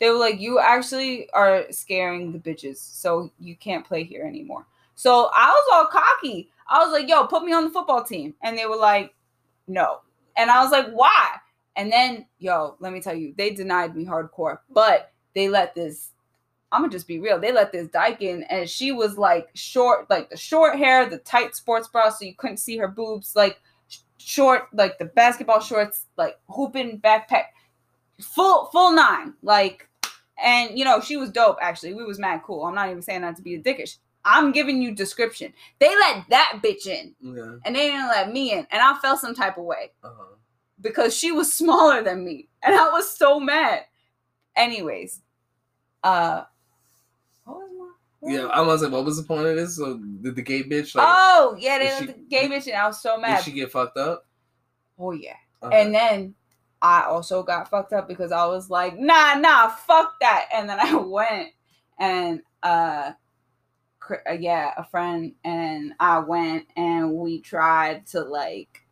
[0.00, 4.66] They were like, "You actually are scaring the bitches, so you can't play here anymore."
[4.94, 6.50] So I was all cocky.
[6.68, 9.14] I was like, "Yo, put me on the football team," and they were like,
[9.66, 10.00] "No."
[10.36, 11.36] And I was like, "Why?"
[11.76, 16.10] And then, yo, let me tell you, they denied me hardcore, but they let this.
[16.72, 17.38] I'm gonna just be real.
[17.38, 21.18] They let this dyke in, and she was like short, like the short hair, the
[21.18, 23.60] tight sports bra, so you couldn't see her boobs, like
[24.18, 27.44] short, like the basketball shorts, like hooping backpack,
[28.20, 29.88] full full nine, like.
[30.38, 31.56] And you know she was dope.
[31.62, 32.64] Actually, we was mad cool.
[32.64, 33.96] I'm not even saying that to be a dickish.
[34.22, 35.52] I'm giving you description.
[35.78, 37.56] They let that bitch in, yeah.
[37.64, 40.34] and they didn't let me in, and I felt some type of way Uh-huh.
[40.80, 43.84] because she was smaller than me, and I was so mad.
[44.56, 45.22] Anyways,
[46.04, 46.42] uh,
[47.44, 47.70] what was
[48.22, 49.76] Yeah, I was like, what was the point of this?
[49.76, 52.86] So did the gay bitch like oh yeah, they she- the gay bitch, and I
[52.86, 53.36] was so mad.
[53.36, 54.24] did she get fucked up?
[54.98, 55.36] oh yeah.
[55.62, 56.34] And then
[56.82, 60.46] I also got fucked up because I was like, nah, nah, fuck that.
[60.54, 61.50] And then I went
[61.98, 63.12] and uh,
[64.10, 68.82] uh, yeah, a friend and I went and we tried to like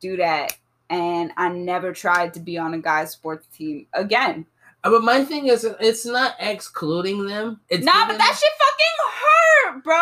[0.00, 0.56] do that.
[0.90, 4.46] And I never tried to be on a guy's sports team again.
[4.86, 7.60] Uh, But my thing is, it's not excluding them.
[7.68, 9.96] It's nah, but that shit fucking hurt, bro.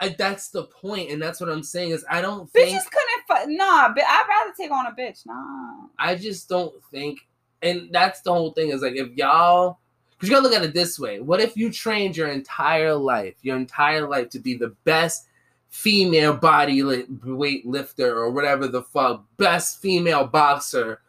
[0.00, 3.46] I, that's the point, and that's what I'm saying is I don't think Bitches couldn't,
[3.46, 5.24] fu- nah, but I'd rather take on a bitch.
[5.26, 5.86] Nah.
[5.98, 7.20] I just don't think,
[7.62, 9.78] and that's the whole thing is like if y'all,
[10.10, 13.34] because you gotta look at it this way: what if you trained your entire life,
[13.42, 15.28] your entire life to be the best
[15.68, 21.00] female body li- weight lifter or whatever the fuck, best female boxer?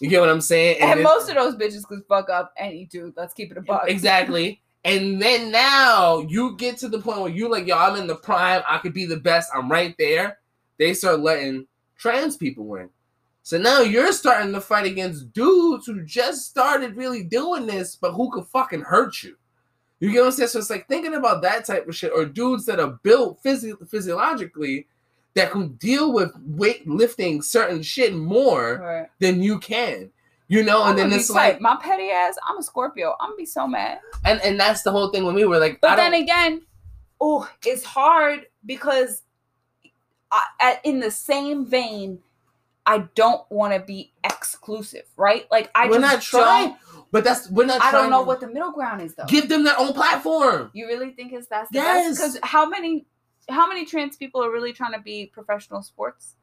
[0.00, 0.80] You get what I'm saying?
[0.80, 3.14] And then- most of those bitches could fuck up any dude.
[3.16, 3.84] Let's keep it a buck.
[3.88, 4.60] Exactly.
[4.84, 8.14] And then now you get to the point where you like, yo, I'm in the
[8.14, 8.62] prime.
[8.68, 9.50] I could be the best.
[9.54, 10.38] I'm right there.
[10.78, 12.88] They start letting trans people win.
[13.42, 18.12] So now you're starting to fight against dudes who just started really doing this, but
[18.12, 19.36] who could fucking hurt you.
[20.00, 20.50] You get what I'm saying?
[20.50, 23.88] So it's like thinking about that type of shit, or dudes that are built physi-
[23.90, 24.86] physiologically
[25.38, 29.06] that can deal with weight lifting certain shit more Right.
[29.20, 30.10] than you can.
[30.50, 32.36] You know, I'm and then it's like my petty ass.
[32.48, 33.14] I'm a Scorpio.
[33.20, 34.00] I'm gonna be so mad.
[34.24, 36.62] and and that's the whole thing when we were like, But then again,
[37.20, 39.22] oh, it's hard because
[40.30, 42.20] I, in the same vein,
[42.84, 45.46] I don't want to be exclusive, right?
[45.50, 46.76] Like I we're just not trying,
[47.12, 47.82] but that's we're not.
[47.82, 49.24] I don't know to what the middle ground is though.
[49.26, 50.70] give them their own platform.
[50.72, 52.16] you really think it's that's the Yes.
[52.16, 53.04] Because how many
[53.48, 56.34] how many trans people are really trying to be professional sports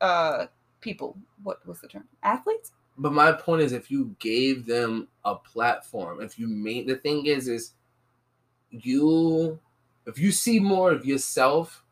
[0.00, 0.46] uh
[0.80, 1.16] people?
[1.42, 2.04] What was the term?
[2.22, 2.72] Athletes?
[2.96, 7.26] But my point is, if you gave them a platform, if you made the thing
[7.26, 7.72] is, is
[8.70, 9.58] you,
[10.06, 11.82] if you see more of yourself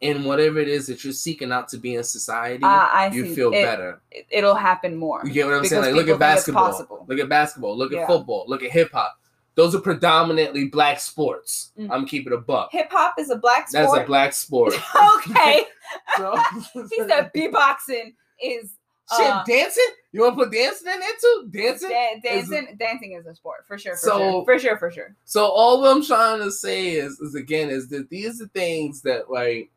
[0.00, 3.34] in whatever it is that you're seeking out to be in society, Uh, you see.
[3.34, 4.00] feel It- better.
[4.10, 5.20] It, it'll happen more.
[5.24, 5.82] You get what I'm saying?
[5.82, 7.04] Like, look at basketball.
[7.08, 7.76] Look at basketball.
[7.76, 8.02] Look Yeah.
[8.02, 8.44] at football.
[8.46, 9.17] Look at hip hop.
[9.58, 11.72] Those are predominantly black sports.
[11.76, 11.88] Mm.
[11.90, 12.68] I'm keeping a buck.
[12.70, 13.88] Hip hop is a black sport.
[13.90, 14.74] That's a black sport.
[15.16, 15.64] okay.
[16.16, 16.36] So-
[16.90, 18.74] he said beatboxing is
[19.16, 19.84] Shit, uh, dancing?
[20.12, 21.48] You want to put dancing in there too?
[21.50, 21.88] Dancing?
[21.88, 22.76] da- is- dancing.
[22.78, 23.96] dancing is a sport for sure.
[23.96, 24.44] For So- sure.
[24.44, 24.78] For sure.
[24.78, 25.16] For sure.
[25.24, 29.28] So all I'm trying to say is, is again, is that these are things that
[29.28, 29.70] like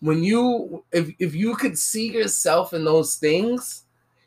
[0.00, 3.84] when you if if you could see yourself in those things,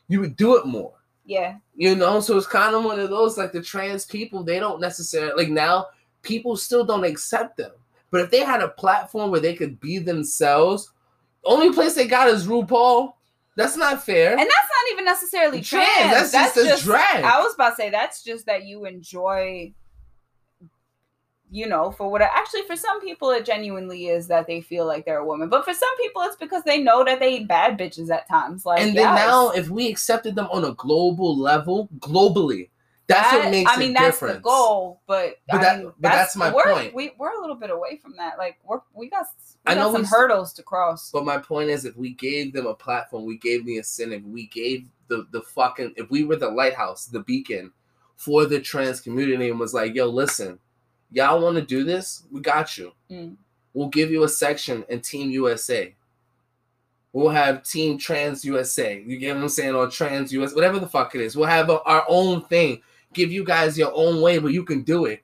[0.08, 0.94] you would do it more.
[1.24, 1.56] Yeah.
[1.74, 4.80] You know, so it's kind of one of those like the trans people, they don't
[4.80, 5.86] necessarily like now
[6.22, 7.72] people still don't accept them.
[8.10, 10.92] But if they had a platform where they could be themselves,
[11.44, 13.14] only place they got is RuPaul.
[13.56, 14.30] That's not fair.
[14.30, 16.32] And that's not even necessarily Trans, trans.
[16.32, 17.24] that's just a drag.
[17.24, 19.74] I was about to say that's just that you enjoy.
[21.54, 25.04] You know, for what actually for some people it genuinely is that they feel like
[25.04, 28.10] they're a woman, but for some people it's because they know that they bad bitches
[28.10, 28.64] at times.
[28.64, 29.26] Like, and then yes.
[29.26, 32.70] now, if we accepted them on a global level, globally,
[33.06, 34.36] that's what makes I mean, that's difference.
[34.36, 36.94] the goal, but, But I mean, but that's my we're, point.
[36.94, 38.38] We we're a little bit away from that.
[38.38, 39.26] Like we're we got
[39.66, 41.10] I we know some hurdles to cross.
[41.12, 44.46] But my point is, if we gave them a platform, we gave the incentive, we
[44.46, 47.72] gave the the fucking, if we were the lighthouse, the beacon
[48.16, 50.58] for the trans community, and was like, yo, listen,
[51.12, 52.24] y'all want to do this?
[52.30, 52.92] We got you.
[53.10, 53.36] Mm.
[53.74, 55.94] We'll give you a section in Team USA.
[57.12, 59.02] We'll have Team Trans USA.
[59.06, 59.74] You get what I'm saying?
[59.74, 61.36] Or Trans US, whatever the fuck it is.
[61.36, 62.80] We'll have our own thing.
[63.12, 65.22] Give you guys your own way, but you can do it.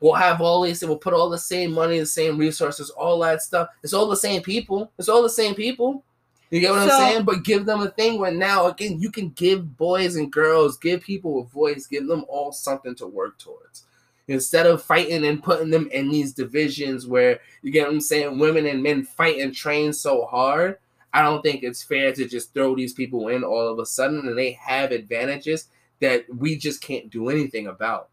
[0.00, 3.18] We'll have all these, and we'll put all the same money, the same resources, all
[3.20, 3.68] that stuff.
[3.82, 4.90] It's all the same people.
[4.98, 6.02] It's all the same people.
[6.50, 7.24] You get what So- I'm saying?
[7.24, 11.02] But give them a thing where now, again, you can give boys and girls, give
[11.02, 13.84] people a voice, give them all something to work towards.
[14.30, 18.38] Instead of fighting and putting them in these divisions where you get what I'm saying,
[18.38, 20.78] women and men fight and train so hard,
[21.12, 24.20] I don't think it's fair to just throw these people in all of a sudden
[24.28, 25.66] and they have advantages
[25.98, 28.08] that we just can't do anything about.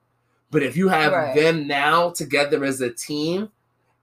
[0.49, 1.35] But if you have Right.
[1.35, 3.49] them now together as a team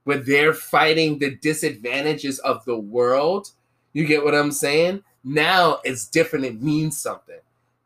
[0.05, 3.51] where they're fighting the disadvantages of the world,
[3.91, 5.03] you get what I'm saying?
[5.25, 6.45] Now it's different.
[6.45, 7.39] It means something.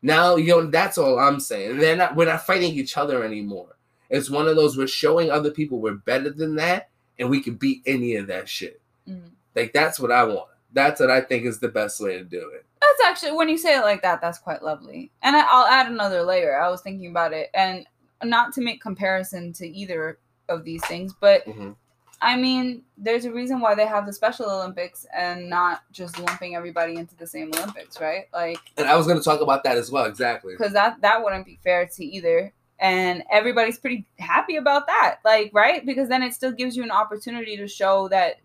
[0.04, 1.78] Now, you know, that's all I'm saying.
[1.80, 3.76] They're not we're not fighting each other anymore.
[4.10, 6.90] It's one of those we're showing other people we're better than that
[7.20, 8.82] and we can beat any of that shit.
[9.08, 9.32] Mhm.
[9.56, 10.50] Like that's what I want.
[10.74, 12.66] That's what I think is the best way to do it.
[12.82, 15.12] That's actually when you say it like that, that's quite lovely.
[15.22, 16.60] And I, I'll add another layer.
[16.62, 17.86] I was thinking about it, and
[18.24, 21.76] not to make comparison to either of these things, but Mhm.
[22.22, 26.54] I mean, there's a reason why they have the Special Olympics and not just lumping
[26.56, 28.28] everybody into the same Olympics, right?
[28.34, 30.04] Like, And I was going to talk about that as well.
[30.06, 30.54] Exactly.
[30.54, 32.52] because that that wouldn't be fair to either.
[32.82, 35.86] And everybody's pretty happy about that, like, right?
[35.86, 38.36] Because then it still gives you an opportunity to show that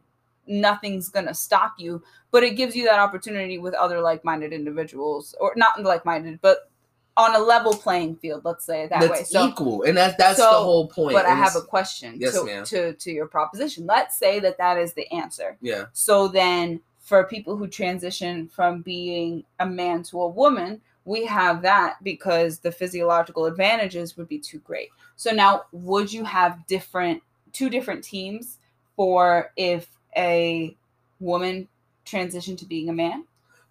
[0.47, 5.53] nothing's gonna stop you, but it gives you that opportunity with other like-minded individuals, or
[5.57, 6.69] not like-minded, but
[7.17, 8.45] on a level playing field.
[8.45, 9.25] Let's say it that That's way.
[9.25, 11.15] So, equal, and that's that's so- the whole point.
[11.15, 12.65] but I have a question Yes, to, ma'am.
[12.65, 13.87] to to your proposition.
[13.87, 15.57] Let's say that that is the answer.
[15.61, 15.85] yeah.
[15.93, 21.63] So then, for people who transition from being a man to a woman, we have
[21.63, 24.89] that because the physiological advantages would be too great.
[25.17, 28.59] So now, would you have different two different teams
[28.97, 30.77] for if a
[31.21, 31.69] woman
[32.05, 33.25] transitioned to being a man?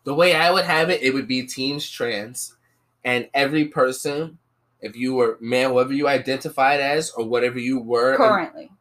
[0.03, 2.55] The way I would have it, it would be teams trans,
[3.03, 4.37] and every person,
[4.81, 8.71] if you were man, whatever you identified as, or whatever you were, Currently, b-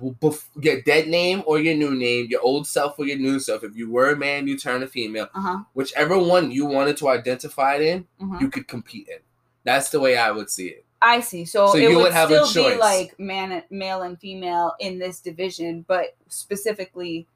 [0.00, 3.62] bef- your dead name or your new name, your old self or your new self.
[3.64, 5.28] If you were a man, you turn a female.
[5.34, 5.58] uh huh.
[5.74, 9.18] Whichever one you wanted to identify in, hmm you could compete in.
[9.64, 10.84] That's the way I would see it.
[11.00, 11.44] I see.
[11.44, 12.80] So, So it you would, would have a still be choice.
[12.80, 17.26] like man, male, and female in this division, but specifically.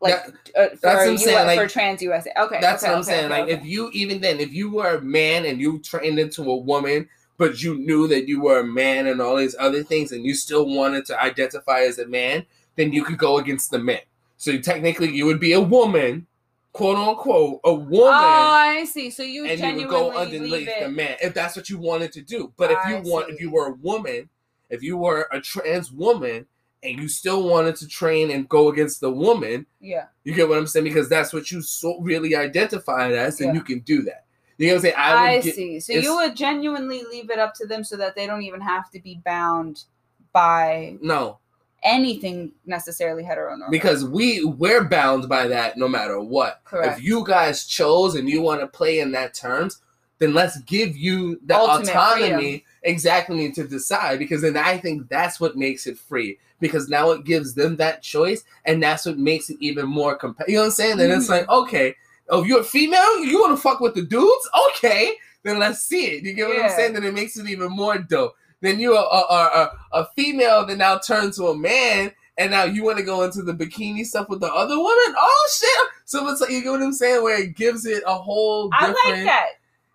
[0.00, 0.14] Like
[0.56, 2.32] uh, for, that's what I'm US, saying, like- for trans USA.
[2.36, 3.32] Okay, That's okay, what I'm okay, saying.
[3.32, 6.42] okay, like if you even then, if you were a man and you trained into
[6.42, 10.12] a woman, but you knew that you were a man and all these other things,
[10.12, 13.78] and you still wanted to identify as a man, then you could go against the
[13.78, 14.00] men.
[14.36, 16.26] So technically, you would be a woman,
[16.72, 18.14] quote unquote, a woman.
[18.14, 19.10] Oh, I see.
[19.10, 22.22] So you and you would go underneath the man if that's what you wanted to
[22.22, 22.52] do.
[22.56, 24.28] But if you I want, if you were a woman,
[24.70, 26.46] if you were a trans woman,
[26.84, 30.06] and you still wanted to train and go against the woman, Yeah.
[30.24, 30.84] you get what I'm saying?
[30.84, 33.54] Because that's what you so really identified as, and Yeah.
[33.54, 34.21] you can do that.
[34.58, 34.94] You know what I'm saying?
[34.96, 35.80] I, would get- see.
[35.80, 38.90] So you would genuinely leave it up to them so that they don't even have
[38.90, 39.84] to be bound
[40.32, 41.38] by No,
[41.82, 43.70] anything necessarily heteronormative.
[43.70, 46.60] because we we're bound by that no matter what.
[46.64, 46.98] Correct.
[46.98, 49.80] If you guys chose and you want to play in that terms,
[50.18, 54.18] then let's give you the Ultimate autonomy exactly to decide.
[54.20, 56.38] Because then I think that's what makes it free.
[56.60, 60.52] Because now it gives them that choice, and that's what makes it even more competitive.
[60.52, 60.96] You know what I'm saying?
[60.98, 61.30] Then it's Mhm.
[61.30, 61.96] like, okay,
[62.32, 64.48] oh, you're a female, you want to fuck with the dudes?
[64.70, 65.14] Okay,
[65.44, 66.24] then let's see it.
[66.24, 66.94] You get what I'm saying?
[66.94, 68.34] Then it makes it even more dope.
[68.60, 72.64] Then you're a, a, a, a female that now turns to a man, and now
[72.64, 75.14] you want to go into the bikini stuff with the other woman?
[75.16, 75.88] Oh shit!
[76.04, 78.86] So it's like you get what I'm saying, where it gives it a whole I
[78.88, 79.46] like that.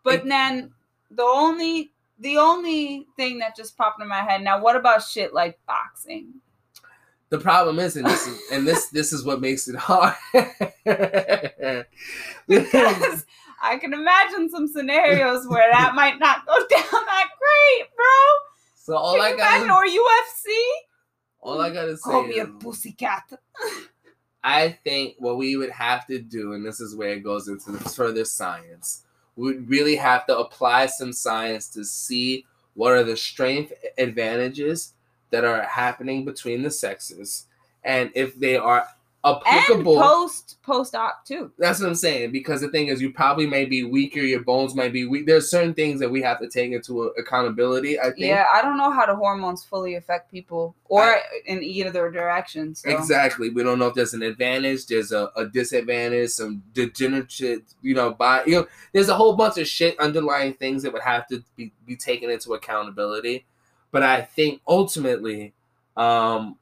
[0.03, 0.71] But it- then
[1.11, 5.33] the only the only thing that just popped in my head now, what about shit
[5.33, 6.33] like boxing?
[7.29, 10.15] The problem is, and this is, and this this is what makes it hard.
[12.47, 13.25] Because
[13.61, 18.05] I can imagine some scenarios where that might not go down that great, bro.
[18.75, 20.55] so all Can I imagine got, or UFC?
[21.41, 23.33] all I gotta oh, say Call me a pussycat.
[24.43, 27.71] I think what we would have to do, and this is where it goes into
[27.71, 29.03] the further science,
[29.35, 34.93] we would really have to apply some science to see what are the strength advantages
[35.31, 37.45] that are happening between the sexes,
[37.83, 38.87] and if they are
[39.23, 39.95] And applicable.
[39.99, 41.51] post post op too.
[41.57, 42.31] That's what I'm saying.
[42.31, 44.19] Because the thing is, you probably may be weaker.
[44.21, 45.25] Your bones might be weak.
[45.25, 47.99] There's certain things that we have to take into accountability.
[47.99, 48.19] I think.
[48.19, 52.73] Yeah, I don't know how the hormones fully affect people or I- in either direction.
[52.75, 52.89] So.
[52.89, 53.49] Exactly.
[53.49, 58.11] We don't know if there's an advantage, there's a, a disadvantage, some degenerative, you know,
[58.11, 61.43] by you know, there's a whole bunch of shit underlying things that would have to
[61.57, 63.45] be, be taken into accountability.
[63.91, 65.53] But I think ultimately,
[65.95, 66.57] um,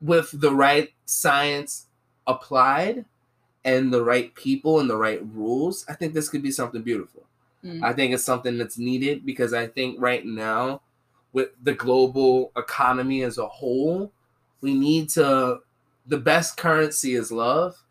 [0.00, 1.86] with the right science
[2.26, 3.04] applied
[3.64, 7.24] and the right people and the right rules, I think this could be something beautiful.
[7.64, 7.82] Mm.
[7.82, 10.82] I think it's something that's needed because I think right now,
[11.32, 14.12] with the global economy as a whole,
[14.60, 15.60] we need to.
[16.06, 17.82] The best currency is love,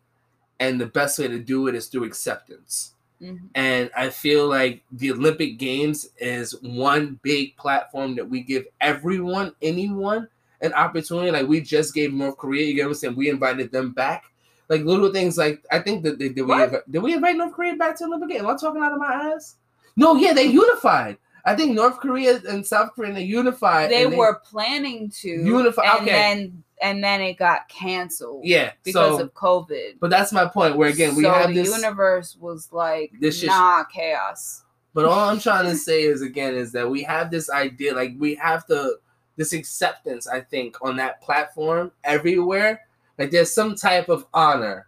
[0.60, 2.93] and the best way to do it is through acceptance.
[3.24, 3.40] Mhm.
[3.56, 9.54] And I feel like the Olympic Games is one big platform that we give everyone,
[9.62, 10.28] anyone,
[10.62, 11.32] an opportunity.
[11.32, 13.16] Like we just gave North Korea, you get what I'm saying?
[13.16, 14.26] We invited them back.
[14.70, 17.54] Like little things like I think that they, did we invite, did we invite North
[17.54, 18.42] Korea back to the Olympic Games?
[18.44, 19.56] Am I talking out of my ass?
[19.96, 21.18] No, yeah, they unified.
[21.46, 23.92] I think North Korea and South Korea they unified.
[23.92, 26.06] They and were planning to Unify- and okay.
[26.12, 28.44] then and then it got canceled.
[28.46, 28.74] yeah.
[28.84, 29.96] because so, of COVID.
[30.00, 30.78] but that's my point.
[30.78, 31.76] Where again we so have the this.
[31.76, 34.64] universe was like, This shit- nah, chaos.
[34.94, 38.14] But all I'm trying to say is again is that we have this idea, like
[38.20, 38.98] we have to
[39.36, 42.82] this acceptance, I think, on that platform everywhere.
[43.18, 44.88] Like there's some type of honor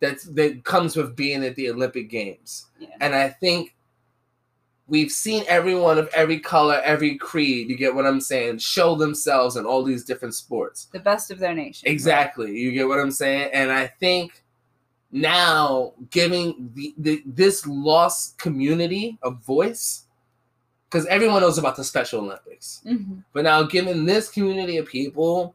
[0.00, 2.66] that that comes with being at the Olympic Games.
[2.80, 2.88] Yeah.
[3.00, 3.74] And I think
[4.86, 7.68] we've seen everyone of every color, every creed.
[7.68, 8.58] You get what I'm saying?
[8.58, 10.88] Show themselves in all these different sports.
[10.92, 11.88] The best of their nation.
[11.88, 12.58] Exactly.
[12.58, 13.50] You get what I'm saying?
[13.52, 14.42] And I think
[15.10, 20.04] now giving the, the this lost community a voice,
[20.90, 25.54] because everyone knows about the Special Olympics, hmm but now giving this community of people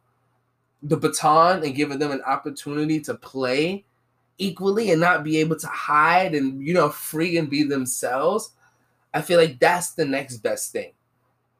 [0.83, 3.83] the baton and giving them an opportunity to play
[4.37, 8.51] equally and not be able to hide and you know free and be themselves,
[9.13, 10.93] I feel like that's the next best thing.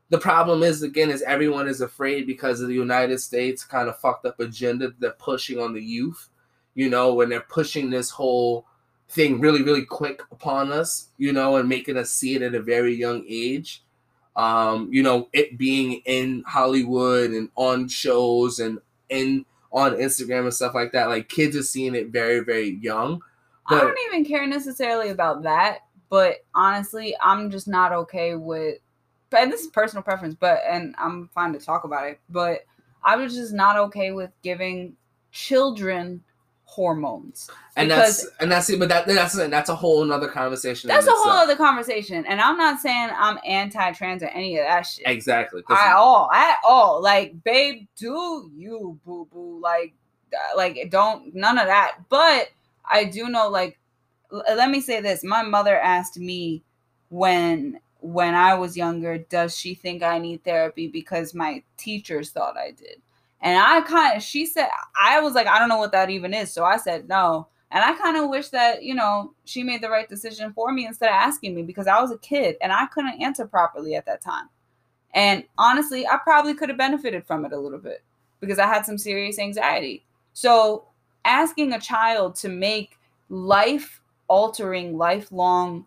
[0.10, 4.00] The problem is again is everyone is afraid because of the United States kind of
[4.00, 6.30] fucked up agenda that they're pushing on the youth.
[6.76, 8.66] You know, when they're pushing this whole
[9.10, 12.62] thing really, really quick upon us, you know, and making us see it at a
[12.62, 13.84] very young age.
[14.36, 18.80] Um, you know, it being in Hollywood and on shows and
[19.10, 21.10] in on Instagram and stuff like that.
[21.10, 23.22] Like kids are seeing it very, very young.
[23.68, 28.80] I don't even care necessarily about that, but honestly, I'm just not okay with.
[29.36, 32.20] and this is personal preference, but and I'm fine to talk about it.
[32.30, 32.66] But
[33.04, 34.96] I was just not okay with giving
[35.32, 36.24] children
[36.66, 37.50] hormones.
[37.76, 38.80] and that's and that's it.
[38.80, 40.88] But that that's that's a whole another conversation.
[40.88, 42.26] that's a whole other conversation.
[42.26, 45.08] And I'm not saying I'm anti-trans or any of that shit.
[45.08, 45.64] Exactly.
[45.70, 49.94] at all at all like babe do you boo boo like
[50.34, 52.50] uh, like don't none of that but
[52.86, 53.80] i do know like
[54.32, 55.24] let me say this.
[55.24, 56.64] My mother asked me
[57.10, 60.88] when when i was younger does she think i need therapy?
[60.88, 63.02] Because my teachers thought i did.
[63.42, 64.70] And i kind of she said
[65.00, 66.52] i was like i don't know what that even is.
[66.54, 67.48] So i said no.
[67.72, 70.86] And i kind of wish that you know she made the right decision for me
[70.86, 74.06] instead of asking me because i was a kid and i couldn't answer properly at
[74.06, 74.50] that time.
[75.14, 78.04] And honestly, I probably could have benefited from it a little bit
[78.40, 80.06] because I had some serious anxiety.
[80.34, 80.86] So,
[81.26, 82.98] asking a child to make
[83.30, 85.86] life altering, lifelong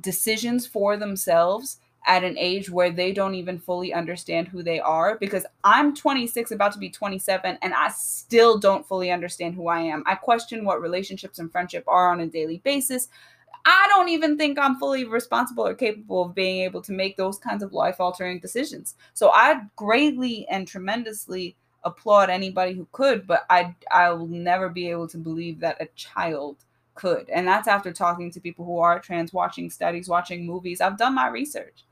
[0.00, 5.16] decisions for themselves at an age where they don't even fully understand who they are
[5.18, 9.80] because I'm 26 about to be 27 and I still don't fully understand who I
[9.80, 10.04] am.
[10.06, 13.08] I question what relationships and friendship are on a daily basis.
[13.64, 17.38] I don't even think I'm fully responsible or capable of being able to make those
[17.38, 18.94] kinds of life altering decisions.
[19.12, 24.88] So I greatly and tremendously applaud anybody who could, but I I will never be
[24.90, 26.58] able to believe that a child
[26.96, 27.28] could.
[27.30, 30.80] And that's after talking to people who are trans, watching studies, watching movies.
[30.80, 31.84] I've done my research.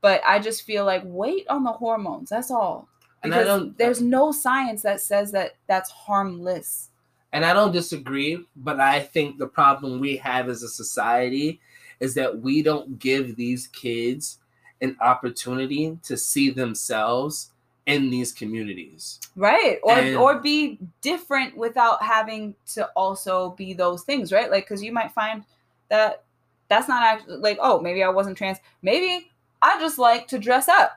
[0.00, 2.30] But I just feel like wait on the hormones.
[2.30, 2.88] That's all.
[3.22, 6.88] And I Because don't- there's no science that says that that's harmless.
[7.32, 11.60] and I don't disagree, but I think the problem we have as a society
[12.00, 14.38] is that we don't give these kids
[14.80, 17.52] an opportunity to see themselves
[17.90, 19.20] in these communities.
[19.36, 24.64] right or And- or be different without having to also be those things right like
[24.64, 25.44] because you might find
[25.88, 26.24] that
[26.68, 29.30] that's not actually like oh maybe i wasn't trans maybe
[29.62, 30.90] i just like to dress up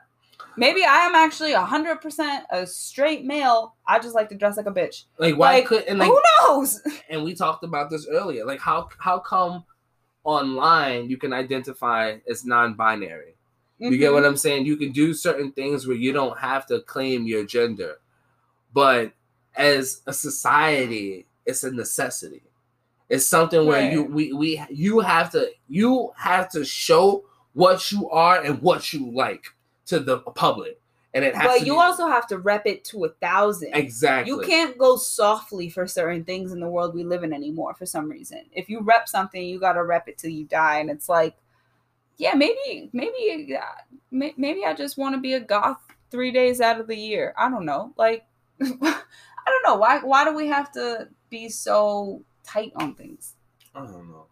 [0.57, 4.71] maybe i am actually 100% a straight male i just like to dress like a
[4.71, 6.79] bitch Like why Like, could and like who knows
[7.09, 8.45] and we talked about this earlier.
[8.45, 9.63] Like how how come
[10.23, 13.35] online you can identify as non-binary?
[13.91, 14.13] You get Mhm.
[14.13, 14.65] what I'm saying?
[14.65, 17.99] You can do certain things where you don't have to claim your gender.
[18.73, 19.13] But
[19.55, 22.43] as a society, it's a necessity.
[23.09, 28.09] It's something where you we, we you have to you have to show what you
[28.09, 29.45] are and what you like
[29.87, 30.79] to the public.
[31.13, 34.31] And it has but you be, also have to rep it to a thousand exactly
[34.31, 37.85] You can't go softly for certain things in the world we live in anymore for
[37.85, 38.45] some reason.
[38.51, 40.79] If you rep something, you got to rep it till you die.
[40.79, 41.35] And it's like,
[42.17, 43.55] yeah, maybe, maybe,
[44.11, 45.77] maybe I just want to be a goth
[46.11, 47.33] three days out of the year.
[47.37, 47.93] I don't know.
[47.97, 48.25] Like,
[48.61, 48.67] I
[49.47, 49.75] don't know.
[49.75, 53.33] Why, why do we have to be so tight on things?
[53.75, 54.27] I don't know.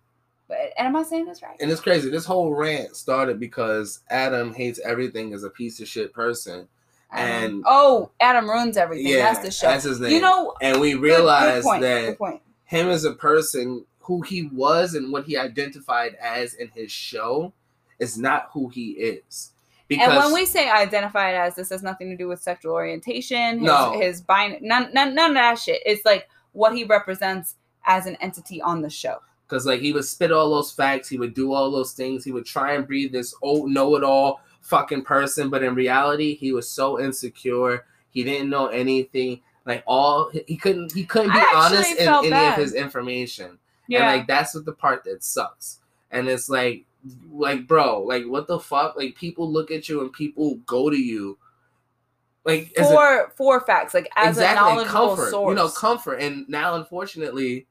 [0.48, 1.58] But, and am I saying this right?
[1.60, 2.10] And it's crazy.
[2.10, 6.68] This whole rant started because Adam hates everything as a piece of shit person.
[7.12, 9.08] Adam- and- oh, Adam ruins everything.
[9.08, 9.68] Yeah, that's the show.
[9.68, 10.12] that's his name.
[10.12, 14.22] You know, And we good- good realized point, that good him as a person, who
[14.22, 17.54] he was and what he identified as in his show,
[18.02, 19.52] is not who he is.
[19.88, 23.60] Because and when we say identified as, this has nothing to do with sexual orientation,
[23.60, 23.98] his, No.
[24.00, 25.82] his bin- none, none, none of that shit.
[25.86, 29.20] It's like what he represents as an entity on the show.
[29.48, 32.32] because like he would spit all those facts, he would do all those things, he
[32.32, 37.00] would try and breathe this oh know-it-all fucking person, but in reality, he was so
[37.00, 37.84] insecure.
[38.12, 39.42] He didn't know anything.
[39.66, 42.54] Like all he couldn't he couldn't be honest in felt any bad.
[42.58, 43.58] of his information.
[43.88, 45.80] Yeah, And like that's what the part that sucks.
[46.12, 46.86] And it's like
[47.32, 48.96] like bro, like what the fuck?
[48.96, 51.38] Like people look at you and people go to you.
[52.44, 55.50] Like a- for for facts, like as a knowledgeable comfort, source.
[55.52, 56.16] you know, comfort.
[56.16, 57.68] And now unfortunately,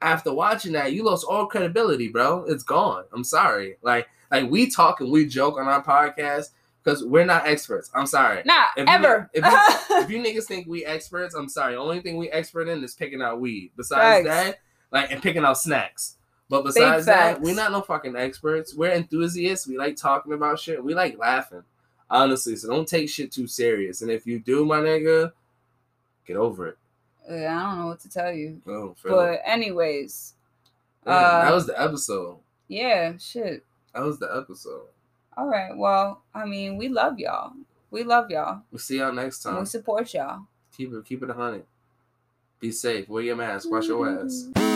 [0.00, 2.44] after watching that, you lost all credibility, bro.
[2.44, 3.04] It's gone.
[3.12, 3.76] I'm sorry.
[3.82, 6.50] Like Like we talk and we joke on our podcast
[6.82, 7.90] because we're not experts.
[7.94, 8.42] I'm sorry.
[8.44, 9.30] Not If you- ever.
[9.34, 9.44] if
[9.90, 11.74] if you niggas think we experts, I'm sorry.
[11.74, 13.72] The only thing we expert in is picking out weed.
[13.76, 14.58] Besides that,
[14.90, 16.16] like and picking out snacks.
[16.48, 18.74] But besides that, we're not no fucking experts.
[18.74, 19.66] We're enthusiasts.
[19.66, 20.82] We like talking about shit.
[20.82, 21.64] We like laughing.
[22.10, 24.02] Honestly, so don't take shit too serious.
[24.02, 25.32] And if you do, my nigga,
[26.26, 26.78] get over it.
[27.28, 28.60] Yeah, I don't know what to tell you.
[28.66, 30.34] Oh, But anyways,
[31.04, 32.38] Damn, uh, that was the episode.
[32.68, 33.64] yeah, shit.
[33.94, 34.88] That was the episode.
[35.36, 35.74] All right.
[35.76, 37.52] Well, I mean, we love y'all.
[37.90, 38.62] We love y'all.
[38.70, 40.42] We'll see y'all next And we support y'all.
[40.76, 41.64] Keep it, keep it a hundred.
[42.60, 43.08] Be safe.
[43.08, 43.70] Wear your mask.
[43.70, 44.73] Wash your ass.